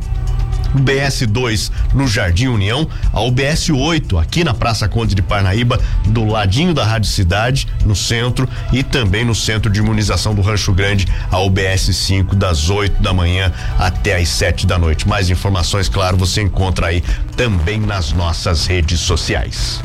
[0.75, 6.25] UBS 2 no Jardim União, a UBS 8 aqui na Praça Conde de Parnaíba, do
[6.25, 11.07] ladinho da Rádio Cidade, no centro, e também no centro de imunização do Rancho Grande,
[11.31, 15.09] a UBS 5 das 8 da manhã até às 7 da noite.
[15.09, 17.03] Mais informações, claro, você encontra aí
[17.37, 19.81] também nas nossas redes sociais.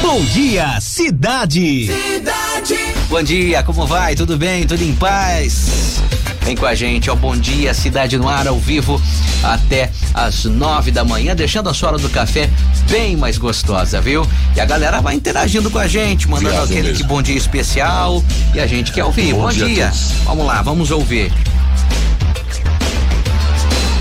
[0.00, 1.86] Bom dia, cidade.
[1.86, 2.94] Cidade.
[3.08, 4.14] Bom dia, como vai?
[4.14, 4.66] Tudo bem?
[4.66, 6.02] Tudo em paz?
[6.44, 7.14] Vem com a gente, ó.
[7.14, 9.00] Bom dia, Cidade no Ar, ao vivo,
[9.42, 12.50] até às nove da manhã, deixando a sua hora do café
[12.90, 14.26] bem mais gostosa, viu?
[14.54, 17.02] E a galera vai interagindo com a gente, mandando Obrigado aquele mesmo.
[17.02, 18.22] que bom dia especial.
[18.54, 19.32] E a gente quer ouvir.
[19.32, 19.66] Bom, bom dia.
[19.66, 19.92] dia.
[20.24, 21.32] Vamos lá, vamos ouvir.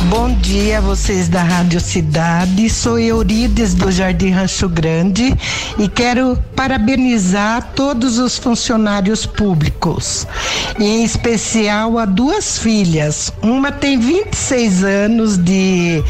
[0.09, 2.69] Bom dia, vocês da Rádio Cidade.
[2.69, 5.33] Sou Eurides do Jardim Rancho Grande
[5.79, 10.27] e quero parabenizar todos os funcionários públicos,
[10.79, 13.31] em especial a duas filhas.
[13.41, 16.03] Uma tem 26 anos de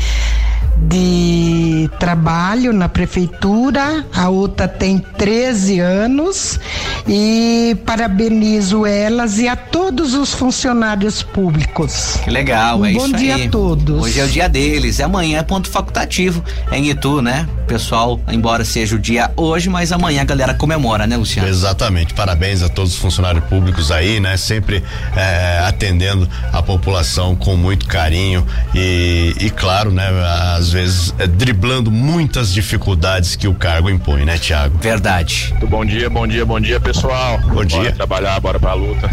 [0.87, 6.59] de trabalho na prefeitura, a outra tem 13 anos
[7.07, 12.17] e parabenizo elas e a todos os funcionários públicos.
[12.23, 13.45] Que legal, um é bom isso dia aí.
[13.45, 14.03] a todos.
[14.03, 17.47] Hoje é o dia deles, é amanhã é ponto facultativo em Itu, né?
[17.67, 21.47] Pessoal, embora seja o dia hoje, mas amanhã a galera comemora, né, Luciano?
[21.47, 22.13] Exatamente.
[22.13, 24.35] Parabéns a todos os funcionários públicos aí, né?
[24.37, 24.83] Sempre
[25.15, 30.07] é, atendendo a população com muito carinho e, e claro, né?
[30.55, 34.77] Às vezes é, driblando muitas dificuldades que o cargo impõe, né, Tiago?
[34.79, 35.53] Verdade.
[35.69, 37.39] Bom dia, bom dia, bom dia, pessoal.
[37.39, 37.91] Bom bora dia.
[37.91, 39.09] trabalhar, bora pra luta.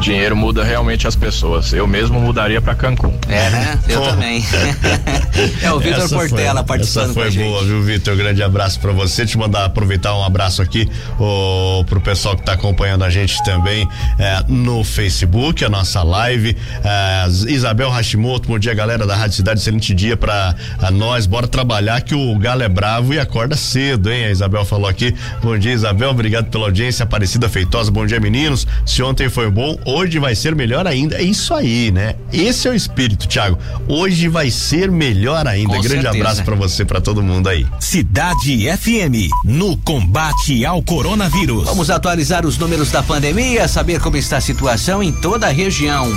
[0.00, 1.72] Dinheiro muda realmente as pessoas.
[1.72, 3.14] Eu mesmo mudaria pra Cancún.
[3.28, 3.78] É, né?
[3.88, 4.06] Eu Pô.
[4.08, 4.44] também.
[5.62, 7.48] é o Vitor Portela foi, participando Essa com foi a gente.
[7.48, 8.16] boa, viu, Vitor?
[8.16, 9.24] Grande abraço pra você.
[9.24, 13.88] Te mandar aproveitar um abraço aqui ô, pro pessoal que tá acompanhando a gente também
[14.18, 16.56] é, no Facebook, a nossa live.
[16.84, 19.60] É, Isabel Hashimoto, bom dia, galera da Rádio Cidade.
[19.60, 21.26] Excelente dia pra a nós.
[21.26, 24.26] Bora trabalhar que o galo é bravo e acorda cedo, hein?
[24.26, 25.14] A Isabel falou aqui.
[25.42, 26.10] Bom dia, Isabel.
[26.10, 27.02] Obrigado pela audiência.
[27.02, 28.66] Aparecida Feitosa, bom dia, meninos.
[28.84, 31.16] Se ontem foi bom, hoje vai ser melhor ainda.
[31.16, 32.16] É isso aí, né?
[32.32, 33.58] Esse é o espírito, Thiago.
[33.88, 35.68] Hoje vai ser melhor ainda.
[35.68, 36.16] Com Grande certeza.
[36.16, 37.64] abraço pra você, pra todo mundo aí.
[37.78, 41.64] Cidade FM, no combate ao coronavírus.
[41.64, 46.10] Vamos atualizar os números da pandemia, saber como está a situação em toda a região.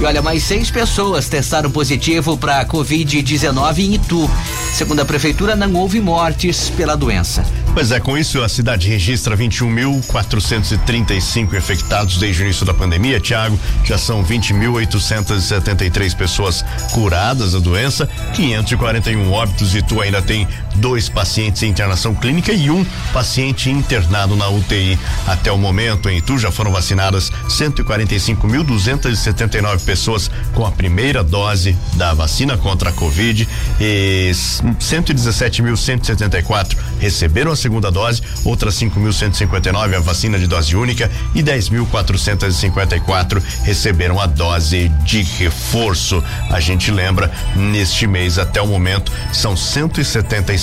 [0.00, 4.28] E olha, mais seis pessoas testaram positivo para Covid-19 em Itu.
[4.72, 7.44] Segundo a prefeitura, não houve mortes pela doença.
[7.74, 13.58] Pois é, com isso a cidade registra 21.435 infectados desde o início da pandemia, Tiago.
[13.84, 21.62] Já são 20.873 pessoas curadas da doença, 541 óbitos e tu ainda tem dois pacientes
[21.62, 24.98] em internação clínica e um paciente internado na UTI.
[25.26, 32.14] Até o momento, em Itu já foram vacinadas 145.279 pessoas com a primeira dose da
[32.14, 33.48] vacina contra a Covid
[33.80, 43.42] e 117.174 receberam a segunda dose, outras 5.159 a vacina de dose única e 10.454
[43.62, 46.22] receberam a dose de reforço.
[46.50, 49.56] A gente lembra, neste mês até o momento são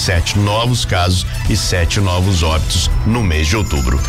[0.01, 3.99] 177 novos casos e sete novos óbitos no mês de outubro.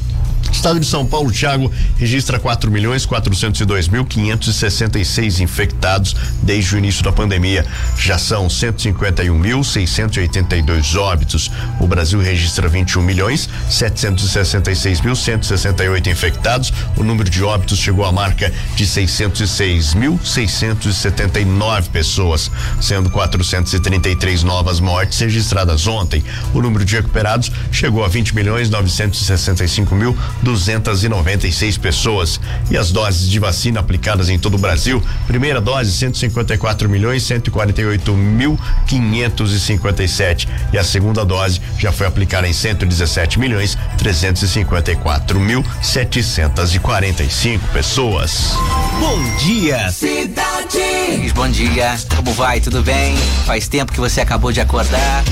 [0.52, 7.02] Estado de São Paulo, Thiago, registra 4 milhões 402 mil 566 infectados desde o início
[7.02, 7.64] da pandemia.
[7.96, 11.50] Já são 151 mil 682 óbitos.
[11.80, 16.72] O Brasil registra 21 milhões 766 mil 168 infectados.
[16.96, 24.80] O número de óbitos chegou à marca de 606 mil 679 pessoas, sendo 433 novas
[24.80, 26.24] mortes registradas ontem.
[26.52, 32.40] O número de recuperados chegou a 20 milhões 965 mil 296 pessoas.
[32.70, 38.12] E as doses de vacina aplicadas em todo o Brasil: primeira dose 154 milhões 148
[38.14, 47.66] mil 557 e a segunda dose já foi aplicada em 117 milhões 354 mil 745
[47.68, 48.52] pessoas.
[49.00, 51.32] Bom dia, Cidade!
[51.34, 52.60] Bom dia, como vai?
[52.60, 53.16] Tudo bem?
[53.46, 55.22] Faz tempo que você acabou de acordar.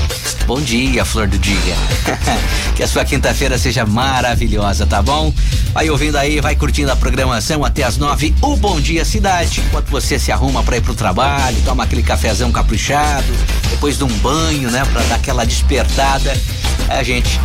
[0.47, 1.75] Bom dia, flor do dia.
[2.75, 5.33] que a sua quinta-feira seja maravilhosa, tá bom?
[5.73, 8.33] Vai ouvindo aí, vai curtindo a programação até as nove.
[8.41, 9.61] O Bom Dia Cidade.
[9.67, 13.31] Enquanto você se arruma para ir pro trabalho, toma aquele cafezão caprichado,
[13.69, 16.35] depois de um banho, né, para dar aquela despertada.
[16.89, 17.39] A gente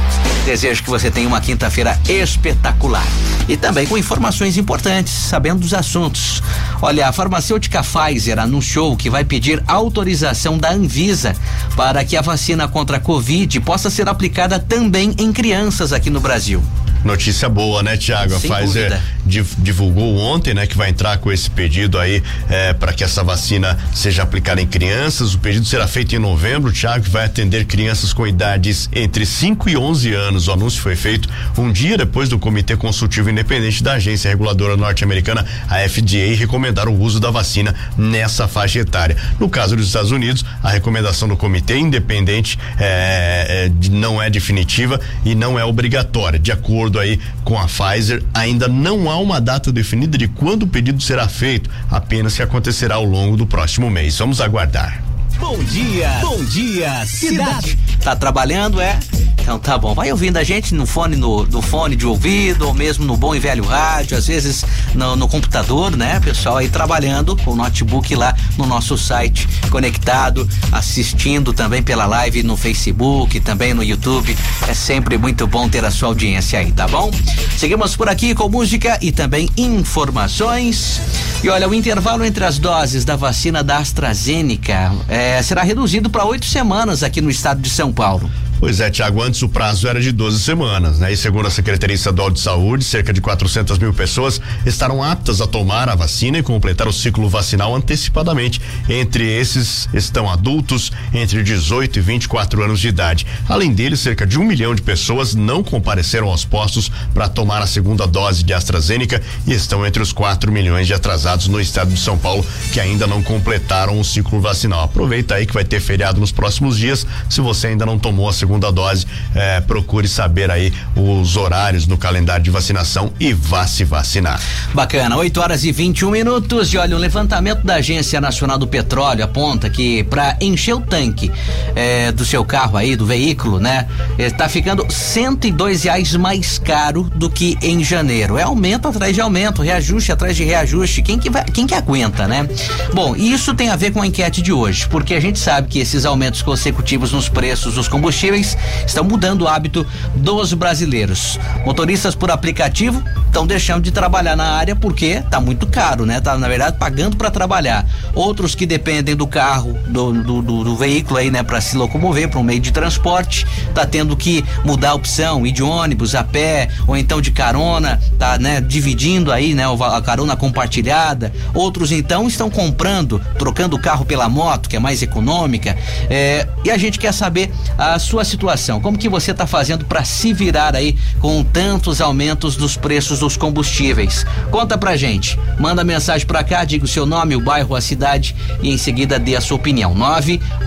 [0.44, 3.06] deseja que você tenha uma quinta-feira espetacular.
[3.48, 6.42] E também com informações importantes, sabendo dos assuntos.
[6.80, 11.34] Olha, a farmacêutica Pfizer anunciou que vai pedir autorização da Anvisa
[11.76, 16.20] para que a vacina contra a Covid possa ser aplicada também em crianças aqui no
[16.20, 16.62] Brasil.
[17.04, 18.34] Notícia boa, né, Tiago?
[18.34, 18.90] A Pfizer
[19.26, 23.22] div- divulgou ontem, né, que vai entrar com esse pedido aí é, para que essa
[23.24, 25.34] vacina seja aplicada em crianças.
[25.34, 29.68] O pedido será feito em novembro, Tiago, que vai atender crianças com idades entre 5
[29.68, 30.48] e 11 anos.
[30.48, 35.44] O anúncio foi feito um dia depois do Comitê Consultivo Independente da agência reguladora norte-americana,
[35.68, 39.16] a FDA, recomendar o uso da vacina nessa faixa etária.
[39.40, 45.00] No caso dos Estados Unidos, a recomendação do Comitê Independente é, é, não é definitiva
[45.24, 46.38] e não é obrigatória.
[46.38, 50.68] De acordo aí com a Pfizer, ainda não há uma data definida de quando o
[50.68, 54.18] pedido será feito, apenas que acontecerá ao longo do próximo mês.
[54.18, 55.11] Vamos aguardar.
[55.42, 57.76] Bom dia, bom dia, cidade.
[58.00, 58.96] Tá trabalhando, é?
[59.42, 59.92] Então tá bom.
[59.92, 63.34] Vai ouvindo a gente no fone, no, no fone de ouvido, ou mesmo no bom
[63.34, 66.20] e velho rádio, às vezes no, no computador, né?
[66.20, 72.44] Pessoal aí trabalhando com o notebook lá no nosso site, conectado, assistindo também pela live
[72.44, 74.36] no Facebook, também no YouTube.
[74.68, 77.10] É sempre muito bom ter a sua audiência aí, tá bom?
[77.58, 81.00] Seguimos por aqui com música e também informações.
[81.42, 84.92] E olha, o intervalo entre as doses da vacina da AstraZeneca
[85.32, 88.30] eh, será reduzido para oito semanas aqui no estado de São Paulo.
[88.62, 91.12] Pois é, Tiago, antes o prazo era de 12 semanas, né?
[91.12, 95.48] E segundo a Secretaria Estadual de Saúde, cerca de 400 mil pessoas estarão aptas a
[95.48, 98.60] tomar a vacina e completar o ciclo vacinal antecipadamente.
[98.88, 103.26] Entre esses estão adultos entre 18 e 24 anos de idade.
[103.48, 107.66] Além deles, cerca de um milhão de pessoas não compareceram aos postos para tomar a
[107.66, 111.98] segunda dose de AstraZeneca e estão entre os 4 milhões de atrasados no estado de
[111.98, 114.84] São Paulo que ainda não completaram o ciclo vacinal.
[114.84, 117.04] Aproveita aí que vai ter feriado nos próximos dias.
[117.28, 121.96] Se você ainda não tomou a segunda dose, eh, procure saber aí os horários no
[121.96, 124.40] calendário de vacinação e vá se vacinar.
[124.74, 126.72] Bacana, 8 horas e 21 minutos.
[126.72, 131.30] E olha, o levantamento da Agência Nacional do Petróleo aponta que para encher o tanque
[131.74, 133.86] eh, do seu carro aí, do veículo, né?
[134.18, 138.38] Está ficando 102 reais mais caro do que em janeiro.
[138.38, 141.02] É aumento atrás de aumento, reajuste atrás de reajuste.
[141.02, 142.48] Quem que vai, quem que aguenta, né?
[142.92, 145.78] Bom, isso tem a ver com a enquete de hoje, porque a gente sabe que
[145.78, 148.41] esses aumentos consecutivos nos preços dos combustíveis
[148.86, 151.38] estão mudando o hábito dos brasileiros.
[151.64, 156.20] Motoristas por aplicativo estão deixando de trabalhar na área porque tá muito caro, né?
[156.20, 157.86] Tá na verdade pagando para trabalhar.
[158.14, 162.28] Outros que dependem do carro, do, do, do- do veículo aí, né, para se locomover
[162.28, 166.22] para um meio de transporte, tá tendo que mudar a opção, ir de ônibus, a
[166.22, 171.32] pé ou então de carona, tá, né, dividindo aí, né, a carona compartilhada.
[171.54, 175.76] Outros então estão comprando, trocando o carro pela moto, que é mais econômica.
[176.10, 178.80] É, e a gente quer saber a sua situação.
[178.80, 183.36] Como que você está fazendo para se virar aí com tantos aumentos dos preços dos
[183.36, 184.24] combustíveis?
[184.50, 185.38] Conta pra gente.
[185.58, 189.18] Manda mensagem pra cá, diga o seu nome, o bairro, a cidade e em seguida
[189.18, 189.94] dê a sua opinião.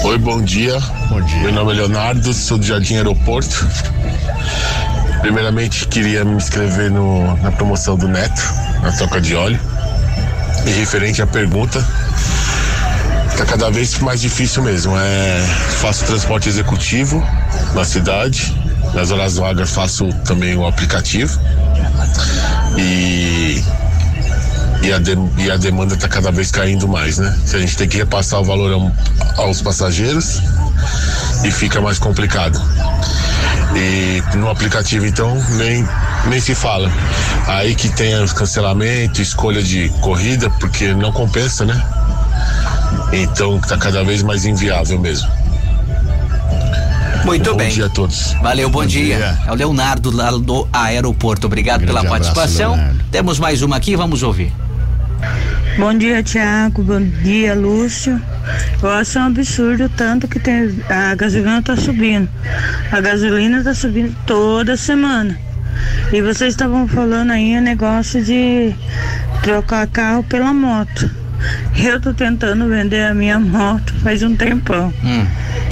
[0.04, 0.80] Oi, bom dia.
[1.10, 1.42] Bom dia.
[1.42, 3.68] Meu nome é Leonardo, sou do Jardim Aeroporto.
[5.22, 8.42] Primeiramente, queria me inscrever no, na promoção do Neto,
[8.82, 9.60] na troca de óleo.
[10.66, 11.86] E referente à pergunta,
[13.38, 14.98] tá cada vez mais difícil mesmo.
[14.98, 15.42] É,
[15.82, 17.24] faço transporte executivo
[17.74, 18.54] na cidade,
[18.94, 21.40] nas horas vagas faço também o aplicativo.
[22.78, 23.64] E
[24.84, 27.36] e a, de- e a demanda está cada vez caindo mais, né?
[27.54, 30.40] A gente tem que repassar o valor ao- aos passageiros
[31.44, 32.62] e fica mais complicado.
[33.76, 35.86] E no aplicativo, então, nem,
[36.28, 36.92] nem se fala.
[37.48, 41.84] Aí que tem os cancelamento, escolha de corrida, porque não compensa, né?
[43.12, 45.30] Então tá cada vez mais inviável mesmo.
[47.26, 47.70] Muito bom bem.
[47.70, 48.34] dia a todos.
[48.42, 49.18] Valeu, bom, Bom dia.
[49.18, 49.38] dia.
[49.48, 51.48] É o Leonardo lá do aeroporto.
[51.48, 52.76] Obrigado Grande pela abraço, participação.
[52.76, 53.00] Leonardo.
[53.12, 54.54] Temos mais uma aqui, vamos ouvir.
[55.78, 56.82] Bom dia, Tiago.
[56.84, 58.22] Bom dia, Lúcio.
[58.82, 62.30] Eu acho um absurdo o tanto que tem, a gasolina está subindo.
[62.92, 65.38] A gasolina está subindo toda semana.
[66.14, 68.74] E vocês estavam falando aí o negócio de
[69.44, 71.12] trocar carro pela moto.
[71.78, 74.94] Eu tô tentando vender a minha moto faz um tempão.
[75.04, 75.26] Hum,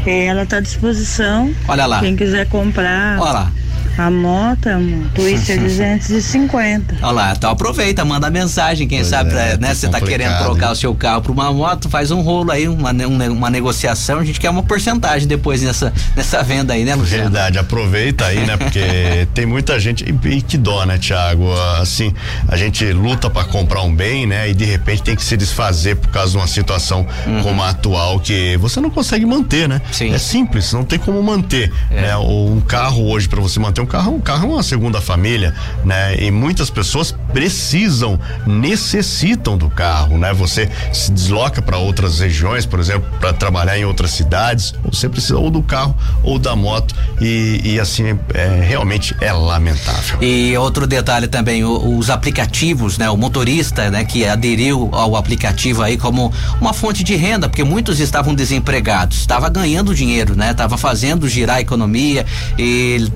[0.05, 1.53] E ela está à disposição.
[1.67, 1.99] olha lá.
[1.99, 3.51] Quem quiser comprar Olha lá.
[3.97, 6.97] A moto, é um Twister 250.
[7.01, 9.69] Olha lá, então aproveita, manda mensagem, quem Pois sabe, é, né?
[9.69, 10.73] tá Você tá querendo trocar hein?
[10.73, 14.25] o seu carro por uma moto, faz um rolo aí, uma, um uma negociação, a
[14.25, 17.23] gente quer uma porcentagem depois nessa, nessa venda aí, né, Luciano?
[17.23, 18.57] Verdade, aproveita aí, né?
[18.57, 20.03] Porque tem muita gente.
[20.03, 21.51] E, e que dó, né, Tiago?
[21.79, 22.13] Assim,
[22.47, 24.49] a gente luta pra comprar um bem, né?
[24.49, 27.05] E de repente tem que se desfazer por causa de uma situação
[27.43, 29.81] como a atual que você não consegue manter, né?
[29.85, 29.93] Uhum.
[29.93, 30.13] Sim.
[30.13, 31.71] É simples, não tem como manter.
[31.89, 32.01] É.
[32.01, 32.17] Né?
[32.17, 36.15] Um carro hoje, pra você manter um carro, um carro é uma segunda família, né?
[36.19, 40.33] E muitas pessoas precisam, necessitam do carro, né?
[40.33, 45.37] Você se desloca para outras regiões, por exemplo, para trabalhar em outras cidades, você precisa
[45.37, 50.21] ou do carro ou da moto e, e assim é, realmente é lamentável.
[50.21, 53.09] E outro detalhe também, o, os aplicativos, né?
[53.09, 54.03] O motorista, né?
[54.05, 59.49] Que aderiu ao aplicativo aí como uma fonte de renda, porque muitos estavam desempregados, estava
[59.49, 60.53] ganhando dinheiro, né?
[60.53, 62.25] Tava fazendo girar a economia
[62.57, 63.11] e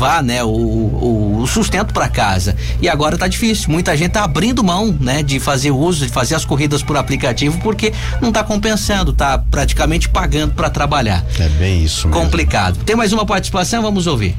[0.00, 0.42] levar, né?
[0.42, 2.56] O, o, o sustento para casa.
[2.80, 5.22] E agora tá difícil, muita gente tá abrindo mão, né?
[5.22, 10.08] De fazer uso, de fazer as corridas por aplicativo, porque não tá compensando, tá praticamente
[10.08, 11.24] pagando para trabalhar.
[11.38, 12.22] É bem isso mesmo.
[12.22, 12.78] Complicado.
[12.84, 14.34] Tem mais uma participação, vamos ouvir.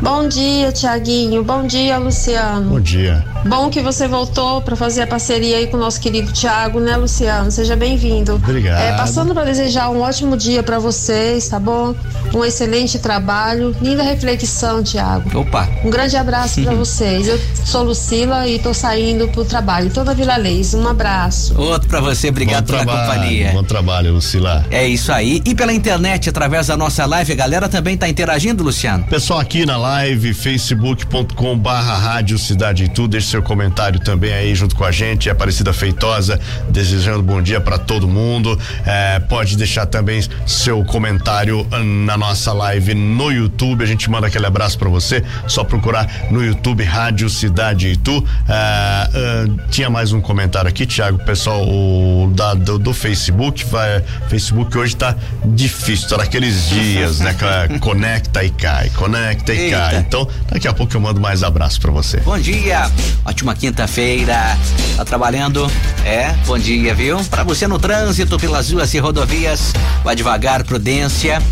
[0.00, 1.42] Bom dia, Tiaguinho.
[1.42, 2.70] Bom dia, Luciano.
[2.70, 3.24] Bom dia.
[3.46, 6.96] Bom que você voltou para fazer a parceria aí com o nosso querido Tiago, né,
[6.96, 7.50] Luciano?
[7.50, 8.34] Seja bem-vindo.
[8.34, 8.80] Obrigado.
[8.80, 11.94] É, passando para desejar um ótimo dia para vocês, tá bom?
[12.34, 15.38] Um excelente trabalho, linda reflexão, Tiago.
[15.38, 15.68] Opa.
[15.84, 17.28] Um grande abraço para vocês.
[17.28, 19.90] Eu sou Lucila e tô saindo pro trabalho.
[19.90, 20.74] Toda Vila Leis.
[20.74, 21.54] Um abraço.
[21.58, 23.50] Outro para você, obrigado Bom pela trabalho, companhia.
[23.52, 24.64] Bom trabalho, Lucila.
[24.70, 25.42] É isso aí.
[25.44, 29.04] E pela internet, através da nossa live, a galera também tá interagindo, Luciano?
[29.04, 34.74] Pessoal aqui na live, facebook.com barra rádio Cidade Itu, deixe seu comentário também aí junto
[34.74, 40.22] com a gente, Aparecida Feitosa, desejando bom dia para todo mundo, é, pode deixar também
[40.46, 41.66] seu comentário
[42.06, 46.42] na nossa live no YouTube, a gente manda aquele abraço para você, só procurar no
[46.42, 52.54] YouTube Rádio Cidade Itu, é, é, tinha mais um comentário aqui, Tiago, pessoal o, da,
[52.54, 55.14] do, do Facebook, vai, Facebook hoje tá
[55.44, 57.36] difícil, tá naqueles dias, né,
[57.80, 62.18] conecta e cai, conecta e Então daqui a pouco eu mando mais abraço para você.
[62.18, 62.90] Bom dia,
[63.24, 64.56] ótima quinta-feira.
[64.96, 65.70] Tá trabalhando?
[66.04, 67.18] É, bom dia, viu?
[67.24, 69.72] Pra você no trânsito, pelas ruas e rodovias,
[70.04, 71.42] vá devagar, prudência.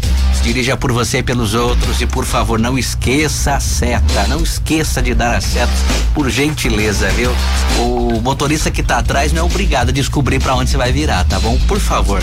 [0.43, 5.01] Dirija por você e pelos outros e por favor não esqueça a seta, não esqueça
[5.01, 5.71] de dar a seta,
[6.13, 7.31] por gentileza, viu?
[7.79, 11.23] O motorista que tá atrás não é obrigado a descobrir pra onde você vai virar,
[11.25, 11.57] tá bom?
[11.69, 12.21] Por favor.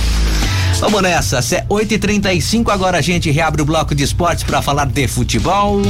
[0.80, 4.86] Vamos nessa, 8 e 35 agora a gente reabre o bloco de esportes para falar
[4.86, 5.82] de futebol.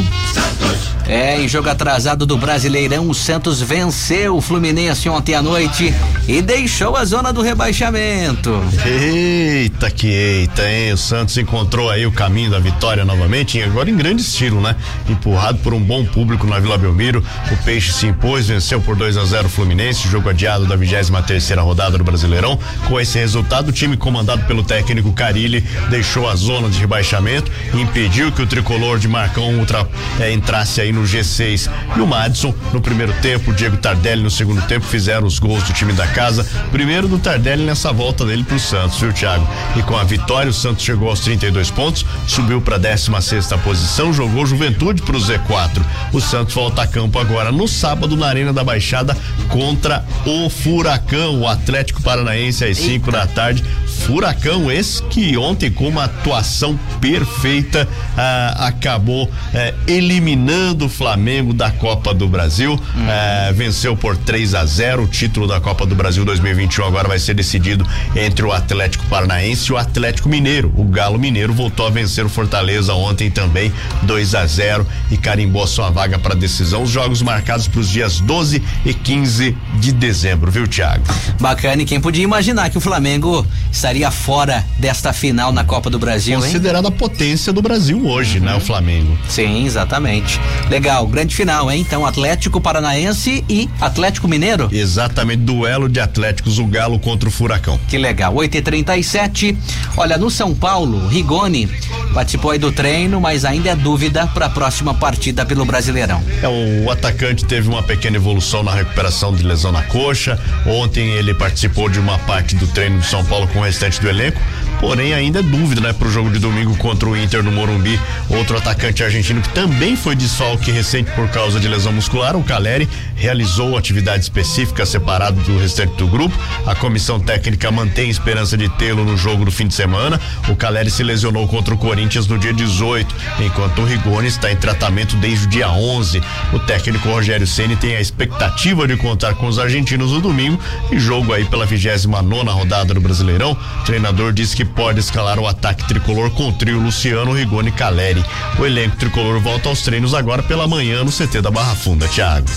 [1.07, 5.91] É, em jogo atrasado do Brasileirão, o Santos venceu o Fluminense ontem à noite
[6.27, 8.61] e deixou a zona do rebaixamento.
[8.85, 10.93] Eita que eita, hein?
[10.93, 14.75] O Santos encontrou aí o caminho da vitória novamente, e agora em grande estilo, né?
[15.09, 19.17] Empurrado por um bom público na Vila Belmiro, o Peixe se impôs, venceu por 2
[19.17, 22.59] a 0 o Fluminense, jogo adiado da 23 terceira rodada do Brasileirão.
[22.87, 24.78] Com esse resultado, o time comandado pelo técnico
[25.13, 29.87] Carilli deixou a zona de rebaixamento impediu que o tricolor de Marcão ultra,
[30.19, 31.69] eh, entrasse aí no G6.
[31.95, 35.63] E o Madison, no primeiro tempo, o Diego Tardelli no segundo tempo fizeram os gols
[35.63, 36.45] do time da casa.
[36.71, 39.47] Primeiro do Tardelli nessa volta dele pro Santos, viu, Thiago?
[39.75, 44.13] E com a vitória, o Santos chegou aos 32 pontos, subiu para 16 sexta posição,
[44.13, 45.83] jogou Juventude pro Z4.
[46.13, 49.15] O Santos volta a campo agora no sábado na Arena da Baixada
[49.49, 53.63] contra o Furacão, o Atlético Paranaense às 5 da tarde.
[53.99, 57.87] Furacão esse que ontem com uma atuação perfeita
[58.17, 62.79] ah, acabou eh, eliminando o Flamengo da Copa do Brasil,
[63.09, 67.17] Eh, venceu por 3 a 0 o título da Copa do Brasil 2021 agora vai
[67.19, 67.85] ser decidido
[68.15, 70.71] entre o Atlético Paranaense e o Atlético Mineiro.
[70.75, 73.71] O Galo Mineiro voltou a vencer o Fortaleza ontem também
[74.03, 76.83] 2 a 0 e carimbou sua vaga para decisão.
[76.83, 81.03] Os jogos marcados para os dias 12 e 15 de dezembro, viu, Thiago?
[81.39, 83.45] Bacana, e quem podia imaginar que o Flamengo
[83.89, 86.43] estaria fora desta final na Copa do Brasil, hein?
[86.43, 89.17] Considerada a potência do Brasil hoje, né, o Flamengo.
[89.27, 90.39] Sim, exatamente.
[90.69, 91.81] Legal, grande final, hein?
[91.81, 94.69] Então, Atlético Paranaense e Atlético Mineiro.
[94.71, 97.79] Exatamente, duelo de Atléticos, o Galo contra o Furacão.
[97.87, 98.35] Que legal.
[98.35, 99.57] 8 e 37
[99.97, 101.67] Olha, no São Paulo, Rigoni
[102.13, 106.23] participou aí do treino, mas ainda é dúvida para a próxima partida pelo Brasileirão.
[106.41, 110.39] É, o atacante teve uma pequena evolução na recuperação de lesão na coxa.
[110.65, 114.09] Ontem ele participou de uma parte do treino do São Paulo com o restante do
[114.09, 114.39] elenco.
[114.79, 117.99] Porém, ainda é dúvida, né, pro jogo de domingo contra o Inter no Morumbi.
[118.29, 122.87] Outro atacante argentino que também foi desfalque recente por causa de lesão muscular, o Caleri,
[123.15, 126.35] realizou atividade específica separado do restante do grupo.
[126.65, 130.19] A comissão técnica mantém esperança de tê-lo no jogo do fim de semana.
[130.47, 134.55] O Caleri se lesionou contra o Corinthians no dia 18, enquanto o Rigoni está em
[134.55, 136.21] tratamento desde o dia 11.
[136.53, 140.59] O técnico Rogério Ceni tem a expectativa de contar com os argentinos no domingo
[140.89, 141.89] e jogo aí pela 29
[142.23, 143.57] nona rodada do Brasileirão.
[143.81, 147.71] O treinador disse que pode escalar o ataque tricolor com o trio Luciano, Rigoni e
[147.71, 148.23] Caleri.
[148.57, 152.47] O elenco tricolor volta aos treinos agora pela manhã no CT da Barra Funda, Thiago.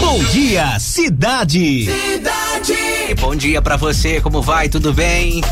[0.00, 1.88] Bom dia, cidade.
[3.20, 4.68] Bom dia para você, como vai?
[4.68, 5.42] Tudo bem?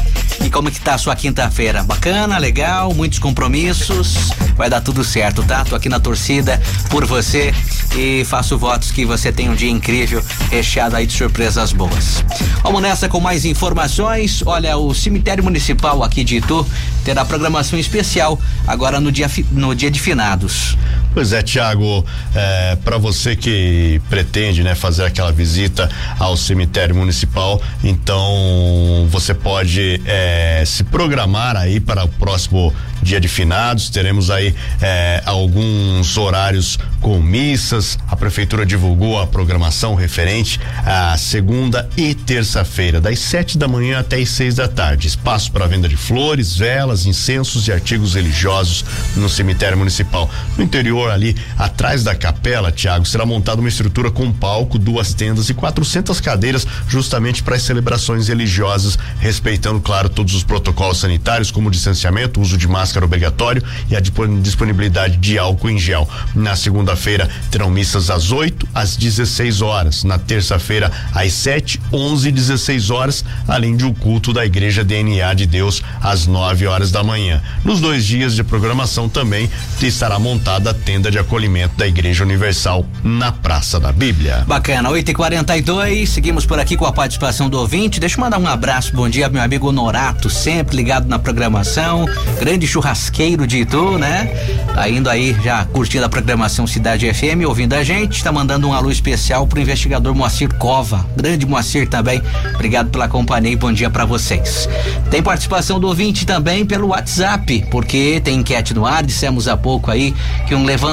[0.46, 1.82] E como que tá a sua quinta-feira?
[1.82, 4.30] Bacana, legal, muitos compromissos.
[4.56, 5.64] Vai dar tudo certo, tá?
[5.64, 7.52] Tô aqui na torcida por você
[7.96, 12.24] e faço votos que você tenha um dia incrível, recheado aí de surpresas boas.
[12.62, 14.40] Vamos nessa com mais informações.
[14.46, 16.64] Olha, o cemitério municipal aqui de Itu
[17.04, 18.38] terá programação especial
[18.68, 20.78] agora no dia, no dia de finados.
[21.16, 22.04] Pois é, Tiago,
[22.34, 25.88] é, para você que pretende, né, fazer aquela visita
[26.18, 32.70] ao cemitério municipal, então você pode é, se programar aí para o próximo
[33.02, 33.88] dia de finados.
[33.88, 37.98] Teremos aí é, alguns horários com missas.
[38.08, 44.16] A prefeitura divulgou a programação referente à segunda e terça-feira, das sete da manhã até
[44.16, 45.06] as seis da tarde.
[45.08, 48.84] Espaço para venda de flores, velas, incensos e artigos religiosos
[49.16, 50.28] no cemitério municipal.
[50.58, 55.48] No interior, ali atrás da capela, Tiago, será montada uma estrutura com palco, duas tendas
[55.48, 61.68] e 400 cadeiras, justamente para as celebrações religiosas, respeitando, claro, todos os protocolos sanitários, como
[61.68, 66.08] o distanciamento, uso de máscara obrigatório e a disponibilidade de álcool em gel.
[66.34, 70.04] Na segunda-feira terão missas às 8 às 16 horas.
[70.04, 75.32] Na terça-feira, às 7, 11 e 16 horas, além de um culto da Igreja DNA
[75.34, 77.42] de Deus às 9 horas da manhã.
[77.64, 79.50] Nos dois dias de programação também
[79.80, 84.44] estará montada a tenda de acolhimento da Igreja Universal na Praça da Bíblia.
[84.46, 88.00] Bacana, 8 e 42 seguimos por aqui com a participação do ouvinte.
[88.00, 92.06] Deixa eu mandar um abraço, bom dia, meu amigo Norato, sempre ligado na programação.
[92.40, 94.26] Grande churrasqueiro de Itu, né?
[94.74, 98.22] Tá indo aí já curtindo a programação Cidade FM, ouvindo a gente.
[98.24, 101.06] Tá mandando um alô especial pro investigador Moacir Cova.
[101.16, 102.22] Grande Moacir também.
[102.54, 104.68] Obrigado pela companhia e bom dia para vocês.
[105.10, 109.04] Tem participação do ouvinte também pelo WhatsApp, porque tem enquete no ar.
[109.04, 110.14] Dissemos há pouco aí
[110.46, 110.85] que um levantamento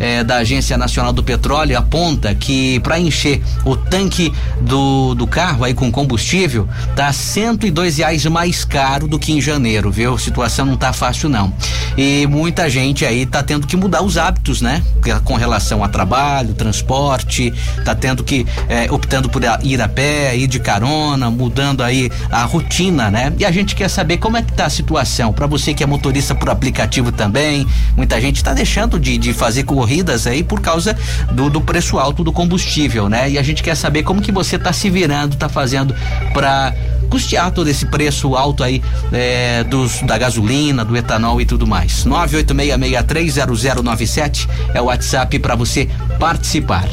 [0.00, 5.64] eh, da Agência Nacional do Petróleo aponta que para encher o tanque do, do carro
[5.64, 10.14] aí com combustível tá 102 reais mais caro do que em janeiro, viu?
[10.14, 11.52] A situação não tá fácil não.
[11.96, 14.82] E muita gente aí tá tendo que mudar os hábitos, né?
[15.24, 17.52] Com relação a trabalho, transporte,
[17.84, 22.44] tá tendo que eh, optando por ir a pé, ir de carona, mudando aí a
[22.44, 23.32] rotina, né?
[23.38, 25.86] E a gente quer saber como é que tá a situação para você que é
[25.86, 27.66] motorista por aplicativo também.
[27.96, 30.96] Muita gente tá deixando de, de fazer corridas aí por causa
[31.32, 33.30] do, do preço alto do combustível, né?
[33.30, 35.94] E a gente quer saber como que você tá se virando, tá fazendo
[36.32, 36.74] para
[37.10, 42.04] custear todo esse preço alto aí é, dos, da gasolina, do etanol e tudo mais.
[42.04, 45.88] 986630097 é o WhatsApp para você
[46.20, 46.86] participar.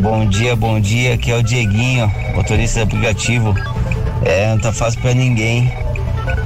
[0.00, 1.14] Bom dia, bom dia.
[1.14, 3.54] Aqui é o Dieguinho, motorista de aplicativo.
[4.24, 5.70] É, não tá fácil para ninguém.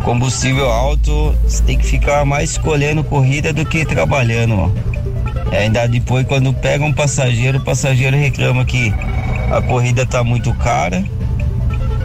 [0.02, 4.54] Combustível alto, você tem que ficar mais escolhendo corrida do que trabalhando.
[4.54, 4.70] Ó.
[5.50, 8.92] É, ainda depois, quando pega um passageiro, o passageiro reclama que
[9.50, 11.04] a corrida tá muito cara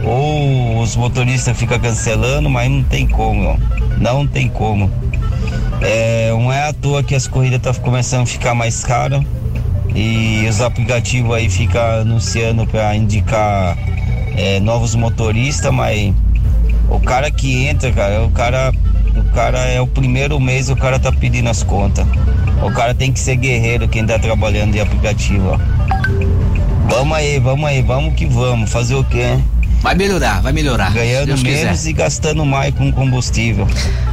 [0.04, 3.56] ou os motoristas ficam cancelando, mas não tem como, ó.
[3.98, 4.90] não tem como.
[5.82, 9.22] É, não é à toa que as corridas tá começando a ficar mais caras
[9.94, 13.76] e os aplicativos aí ficam anunciando para indicar
[14.36, 16.14] é, novos motoristas, mas
[16.90, 18.72] o cara que entra, cara, o cara,
[19.16, 22.04] o cara é o primeiro mês, o cara tá pedindo as contas.
[22.62, 25.58] O cara tem que ser guerreiro quem tá trabalhando de aplicativo, ó.
[26.90, 29.38] Vamos aí, vamos aí, vamos que vamos, fazer o quê?
[29.80, 30.92] Vai melhorar, vai melhorar.
[30.92, 31.90] Ganhando menos quiser.
[31.90, 33.66] e gastando mais com combustível.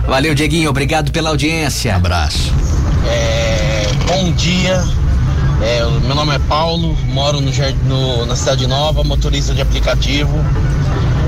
[0.08, 0.70] Valeu, Dieguinho.
[0.70, 1.96] Obrigado pela audiência.
[1.96, 2.54] Abraço.
[3.06, 4.82] É, bom dia.
[5.62, 7.52] É, meu nome é Paulo, moro no,
[7.86, 10.38] no, na Cidade Nova, motorista de aplicativo.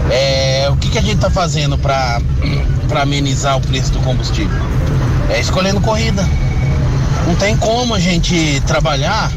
[0.10, 2.22] É, o que, que a gente está fazendo para
[3.01, 4.60] amenizar o preço do combustível?
[5.30, 6.28] É escolhendo corrida.
[7.28, 9.32] Não tem como a gente trabalhar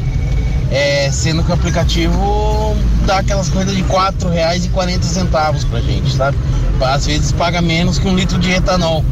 [0.71, 6.35] é, sendo que o aplicativo dá aquelas corridas de quarenta centavos pra gente, sabe?
[6.81, 9.05] Às vezes paga menos que um litro de etanol.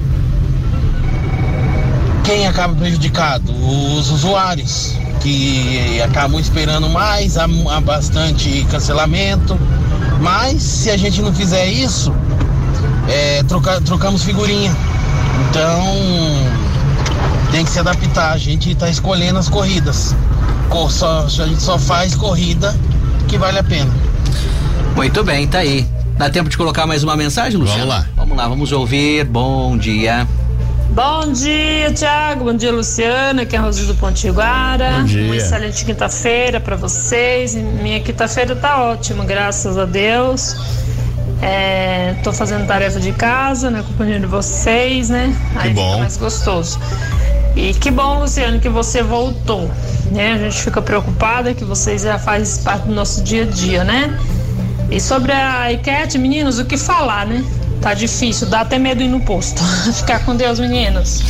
[2.24, 3.52] Quem acaba prejudicado?
[3.52, 9.58] Os usuários, que acabam esperando mais, há, há bastante cancelamento.
[10.20, 12.14] Mas se a gente não fizer isso,
[13.08, 14.76] é, troca, trocamos figurinha.
[15.50, 15.84] Então
[17.52, 18.34] tem que se adaptar.
[18.34, 20.16] A gente está escolhendo as corridas
[20.90, 22.76] só, a gente só faz corrida
[23.28, 23.92] que vale a pena.
[24.96, 25.88] Muito bem, tá aí.
[26.18, 27.88] Dá tempo de colocar mais uma mensagem, Luciano?
[27.88, 28.08] Vamos lá.
[28.16, 29.26] Vamos lá, vamos ouvir.
[29.26, 30.28] Bom dia.
[30.92, 32.44] Bom dia, Tiago.
[32.44, 33.44] Bom dia, Luciana.
[33.44, 34.98] Aqui é a Rosi do Pontiguara.
[35.00, 35.24] Bom dia.
[35.24, 37.56] Uma excelente quinta-feira para vocês.
[37.56, 40.54] Minha quinta-feira tá ótima, graças a Deus.
[41.42, 45.34] É, tô fazendo tarefa de casa, na companhia de vocês, né?
[45.62, 45.86] Que Aí bom.
[45.86, 46.78] fica mais gostoso.
[47.56, 49.72] E que bom, Luciano, que você voltou.
[50.12, 50.34] Né?
[50.34, 54.20] A gente fica preocupada que vocês já fazem parte do nosso dia a dia, né?
[54.90, 57.42] E sobre a enquete, meninos, o que falar, né?
[57.82, 59.60] Tá difícil, dá até medo ir no posto.
[59.98, 61.24] Ficar com Deus, meninos.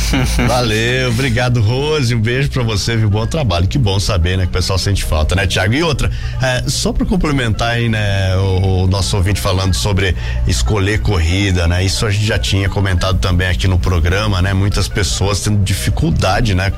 [0.46, 2.14] Valeu, obrigado, Rose.
[2.14, 3.08] Um beijo pra você, viu?
[3.08, 3.66] Bom trabalho.
[3.66, 4.44] Que bom saber, né?
[4.44, 5.72] Que o pessoal sente falta, né, Tiago?
[5.72, 6.10] E outra,
[6.42, 10.14] é, só pra complementar aí, né, o, o, nosso ouvinte falando sobre
[10.46, 11.82] escolher corrida, né?
[11.82, 14.52] Isso a gente já tinha comentado também aqui no programa, né?
[14.52, 16.70] Muitas pessoas tendo dificuldade, né?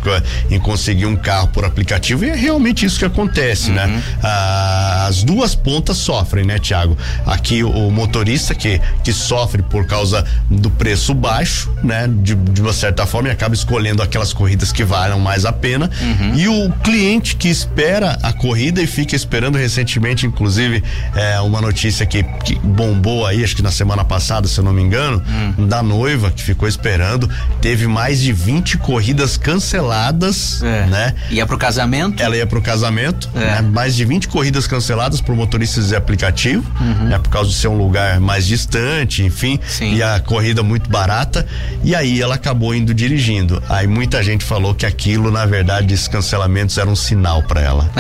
[0.51, 3.87] Em conseguir um carro por aplicativo e é realmente isso que acontece, né?
[3.87, 3.91] uhum.
[3.91, 4.03] né?
[4.23, 6.97] Ah, as duas pontas sofrem, né, Tiago?
[7.27, 12.09] Aqui o motorista que, que sofre por causa do preço baixo, né?
[12.09, 15.91] De, de uma certa forma, e acaba escolhendo aquelas corridas que valham mais a pena.
[16.01, 16.35] Uhum.
[16.35, 20.83] E o cliente que espera a corrida e fica esperando recentemente, inclusive,
[21.15, 24.73] é, uma notícia que, que, bombou aí, acho que na semana passada, se eu não
[24.73, 25.23] me engano,
[25.59, 25.67] uhum.
[25.67, 27.29] da noiva que ficou esperando.
[27.61, 30.87] Teve mais de 20 corridas canceladas, é.
[30.87, 31.15] né?
[31.31, 32.23] Ia pro casamento?
[32.23, 33.39] Ela ia pro casamento, é.
[33.39, 33.63] né?
[33.63, 37.09] Mais de 20 corridas canceladas por motoristas de aplicativo, uhum.
[37.09, 37.19] né?
[37.19, 39.95] Por causa de ser um lugar mais distante, enfim Sim.
[39.95, 41.47] e a corrida muito barata.
[41.83, 43.63] E aí ela acabou indo dirigindo.
[43.69, 47.91] Aí muita gente falou que aquilo, na verdade, esses cancelamentos eram um sinal para ela.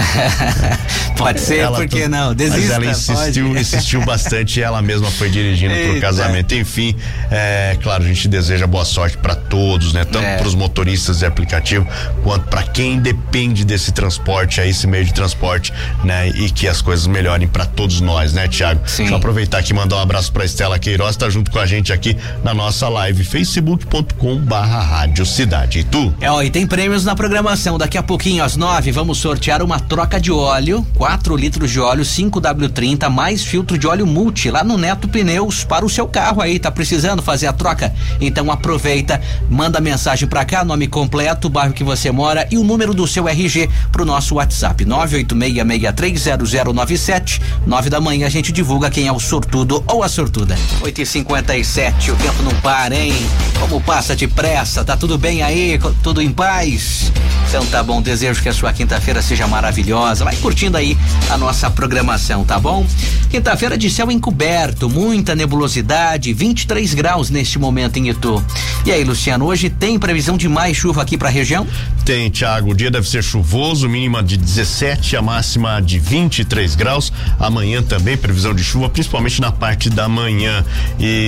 [1.16, 2.34] pode ser, ela por que não?
[2.34, 3.60] Desista, mas ela insistiu, pode.
[3.60, 5.92] insistiu bastante e ela mesma foi dirigindo Eita.
[5.92, 6.54] pro casamento.
[6.54, 6.96] Enfim,
[7.30, 10.04] é claro, a gente deseja boa sorte para todos, né?
[10.04, 10.36] Tanto é.
[10.36, 11.86] para os motoristas de aplicativo
[12.22, 16.28] quanto para quem depende desse transporte, aí esse meio de transporte, né?
[16.28, 18.80] E que as coisas melhorem para todos nós, né, Tiago?
[18.84, 21.58] Deixa eu aproveitar aqui e mandar um abraço para Estela Queiroz, tá junto junto com
[21.58, 25.80] a gente aqui na nossa live facebook.com barra rádio cidade.
[25.80, 26.14] E tu?
[26.20, 27.76] É, ó, e tem prêmios na programação.
[27.76, 32.02] Daqui a pouquinho, às nove, vamos sortear uma troca de óleo, 4 litros de óleo
[32.02, 36.58] 5W30, mais filtro de óleo multi lá no Neto Pneus para o seu carro aí.
[36.58, 37.92] Tá precisando fazer a troca?
[38.20, 39.20] Então aproveita,
[39.50, 43.28] manda mensagem para cá, nome completo, bairro que você mora e o número do seu
[43.28, 47.42] RG pro nosso WhatsApp 986630097.
[47.66, 50.56] 9 da manhã a gente divulga quem é o sortudo ou a sortuda.
[50.82, 53.12] 8 e 50 57, o tempo não para, hein?
[53.58, 55.80] Como passa depressa, tá tudo bem aí?
[56.00, 57.10] Tudo em paz?
[57.48, 60.24] Então tá bom, desejo que a sua quinta-feira seja maravilhosa.
[60.24, 60.96] Vai curtindo aí
[61.30, 62.86] a nossa programação, tá bom?
[63.30, 68.44] Quinta-feira de céu encoberto, muita nebulosidade, 23 graus neste momento em Itu.
[68.84, 71.66] E aí, Luciano, hoje tem previsão de mais chuva aqui pra região?
[72.04, 72.72] Tem, Thiago.
[72.72, 77.12] O dia deve ser chuvoso, mínima de 17, a máxima de 23 graus.
[77.38, 80.64] Amanhã também previsão de chuva, principalmente na parte da manhã.
[80.98, 81.23] E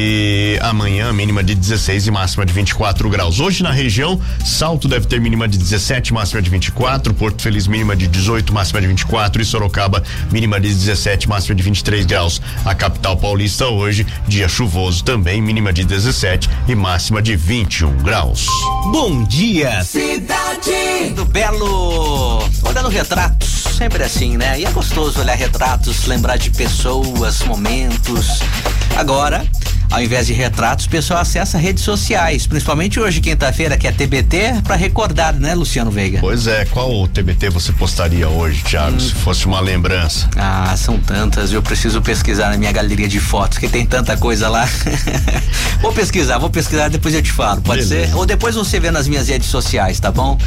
[0.62, 3.40] amanhã, mínima de 16 e máxima de 24 graus.
[3.40, 7.14] Hoje na região, Salto deve ter mínima de 17, máxima de 24.
[7.14, 9.42] Porto Feliz, mínima de 18, máxima de 24.
[9.42, 12.40] E Sorocaba, mínima de 17, máxima de 23 graus.
[12.64, 18.46] A capital paulista hoje, dia chuvoso também, mínima de 17 e máxima de 21 graus.
[18.92, 22.38] Bom dia, cidade do Belo.
[22.62, 24.58] Olhando retratos, sempre assim, né?
[24.58, 28.40] E é gostoso olhar retratos, lembrar de pessoas, momentos.
[28.96, 29.46] Agora,
[29.90, 34.62] ao invés de retratos, o pessoal acessa redes sociais, principalmente hoje, quinta-feira, que é TBT,
[34.64, 36.18] para recordar, né, Luciano Veiga?
[36.20, 39.00] Pois é, qual TBT você postaria hoje, Thiago, hum.
[39.00, 40.28] se fosse uma lembrança?
[40.36, 44.48] Ah, são tantas, eu preciso pesquisar na minha galeria de fotos, que tem tanta coisa
[44.48, 44.68] lá.
[45.80, 48.08] vou pesquisar, vou pesquisar, depois eu te falo, pode Beleza.
[48.08, 48.16] ser?
[48.16, 50.38] Ou depois você vê nas minhas redes sociais, tá bom?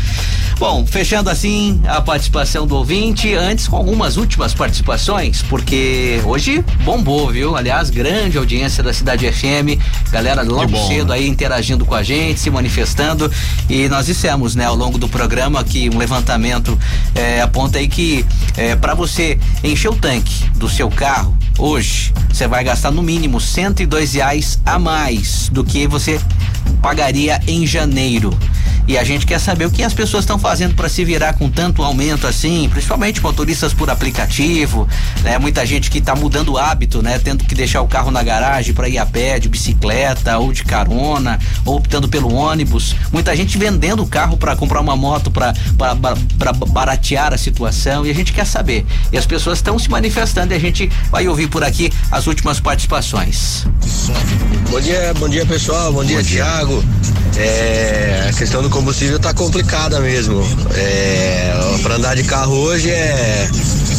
[0.59, 7.31] Bom, fechando assim a participação do ouvinte, antes com algumas últimas participações, porque hoje bombou,
[7.31, 7.55] viu?
[7.55, 9.79] Aliás, grande audiência da cidade FM,
[10.11, 11.15] galera logo bom, cedo né?
[11.15, 13.31] aí interagindo com a gente, se manifestando.
[13.69, 16.77] E nós dissemos, né, ao longo do programa que um levantamento
[17.15, 18.25] é, aponta aí que
[18.57, 23.39] é, para você encher o tanque do seu carro hoje, você vai gastar no mínimo
[23.39, 26.19] 102 reais a mais do que você
[26.81, 28.37] pagaria em janeiro.
[28.89, 31.47] E a gente quer saber o que as pessoas estão fazendo para se virar com
[31.47, 34.87] tanto aumento assim, principalmente motoristas por aplicativo,
[35.21, 35.37] né?
[35.37, 37.19] Muita gente que está mudando o hábito, né?
[37.19, 40.63] Tendo que deixar o carro na garagem para ir a pé, de bicicleta ou de
[40.63, 42.95] carona, ou optando pelo ônibus.
[43.13, 45.53] Muita gente vendendo o carro para comprar uma moto para
[46.69, 48.87] baratear a situação e a gente quer saber.
[49.13, 52.59] E as pessoas estão se manifestando e a gente vai ouvir por aqui as últimas
[52.59, 53.67] participações.
[54.71, 56.83] Bom dia, bom dia pessoal, bom, bom dia, dia, Thiago.
[57.37, 60.41] É, a questão do combustível tá complicada mesmo.
[60.73, 61.53] É,
[61.83, 63.49] para andar de carro hoje é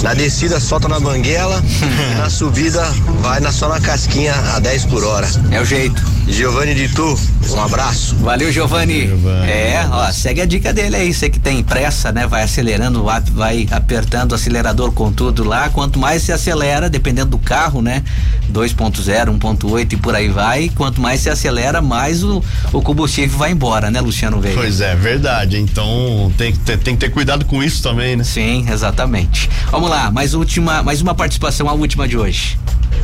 [0.02, 1.62] na descida solta na banguela,
[2.16, 2.82] na subida
[3.20, 5.28] vai na, só na casquinha a 10 por hora.
[5.50, 6.02] É o jeito.
[6.28, 7.18] Giovanni de Tu,
[7.50, 8.14] um abraço.
[8.16, 9.10] Valeu, Giovanni.
[9.48, 11.12] É, ó, segue a dica dele aí.
[11.12, 12.26] Você que tem pressa, né?
[12.26, 13.04] Vai acelerando,
[13.34, 15.68] vai apertando o acelerador com tudo lá.
[15.70, 18.02] Quanto mais se acelera, dependendo do carro, né?
[18.52, 20.68] 2.0, 1.8 e por aí vai.
[20.74, 22.42] Quanto mais se acelera, mais o,
[22.72, 24.60] o combustível vai embora, né, Luciano Veiga?
[24.60, 25.58] Pois é, verdade.
[25.58, 28.24] Então tem, tem, tem que ter cuidado com isso também, né?
[28.24, 29.50] Sim, exatamente.
[29.70, 32.58] Vamos lá, mais última, mais uma participação, a última de hoje.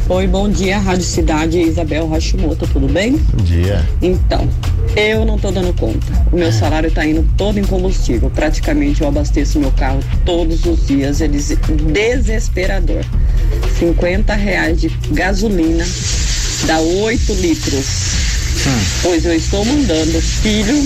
[0.09, 3.06] Oi, bom dia, Rádio Cidade, Isabel Hashimoto, tudo bem?
[3.13, 3.87] Bom dia.
[4.03, 4.49] Então,
[4.97, 6.07] eu não tô dando conta.
[6.33, 8.31] O meu salário tá indo todo em combustível.
[8.31, 11.21] Praticamente eu abasteço meu carro todos os dias.
[11.21, 11.57] Eles
[11.93, 13.05] desesperador.
[13.79, 15.85] 50 reais de gasolina
[16.67, 17.87] dá 8 litros.
[19.03, 20.77] Pois eu estou mandando filho,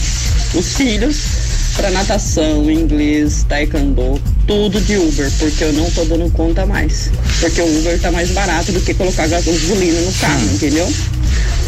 [0.55, 1.41] os filhos
[1.77, 7.11] para natação, inglês, taekwondo, tudo de Uber, porque eu não tô dando conta mais.
[7.39, 10.93] Porque o Uber tá mais barato do que colocar gasolina no carro, entendeu?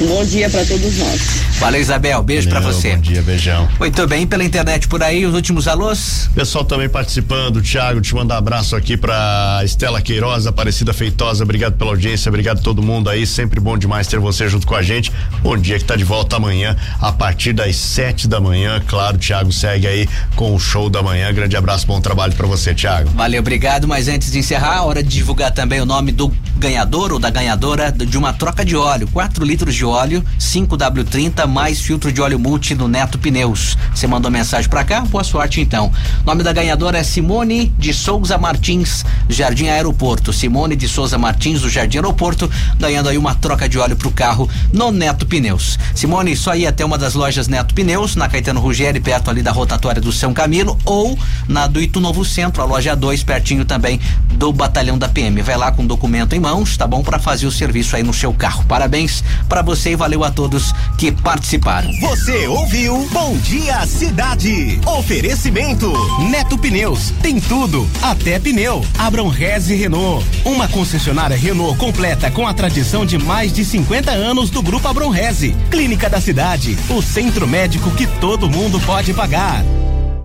[0.00, 1.20] Um bom dia para todos nós.
[1.60, 2.22] Valeu, Isabel.
[2.24, 2.96] Beijo para você.
[2.96, 3.68] Bom dia, beijão.
[3.78, 6.28] Muito bem, pela internet por aí, os últimos alôs.
[6.34, 11.74] Pessoal também participando, Thiago, te mando um abraço aqui pra Estela Queiroz, Aparecida Feitosa, obrigado
[11.74, 14.82] pela audiência, obrigado a todo mundo aí, sempre bom demais ter você junto com a
[14.82, 15.12] gente.
[15.40, 19.52] Bom dia que tá de volta amanhã, a partir das sete da manhã, claro, Thiago
[19.52, 23.10] segue aí com o show da manhã, grande abraço, bom trabalho para você, Thiago.
[23.10, 27.18] Valeu, obrigado, mas antes de encerrar, hora de divulgar também o nome do ganhador ou
[27.18, 32.20] da ganhadora de uma troca de óleo, 4 litros de óleo, 5W30 mais filtro de
[32.20, 33.76] óleo multi do Neto Pneus.
[33.94, 35.00] Você mandou mensagem para cá?
[35.02, 35.92] Boa sorte então.
[36.24, 40.32] Nome da ganhadora é Simone de Souza Martins, Jardim Aeroporto.
[40.32, 44.48] Simone de Souza Martins, do Jardim Aeroporto, ganhando aí uma troca de óleo pro carro
[44.72, 45.78] no Neto Pneus.
[45.94, 49.50] Simone, só ir até uma das lojas Neto Pneus, na Caetano Ruggeri, perto ali da
[49.50, 51.18] rotatória do São Camilo, ou
[51.48, 54.00] na do Itu Novo Centro, a loja 2, pertinho também
[54.32, 55.42] do batalhão da PM.
[55.42, 57.02] Vai lá com documento em mãos, tá bom?
[57.02, 58.64] Para fazer o serviço aí no seu carro.
[58.64, 61.90] Parabéns para você e valeu a todos que participaram.
[62.00, 64.80] Você ouviu Bom Dia Cidade.
[64.86, 65.92] Oferecimento
[66.30, 67.12] Neto Pneus.
[67.22, 68.84] Tem tudo, até pneu.
[68.98, 70.24] Abram Reze Renault.
[70.44, 75.08] Uma concessionária Renault completa com a tradição de mais de 50 anos do Grupo Abram
[75.08, 75.56] Reze.
[75.70, 76.76] Clínica da Cidade.
[76.90, 79.64] O centro médico que todo mundo pode pagar.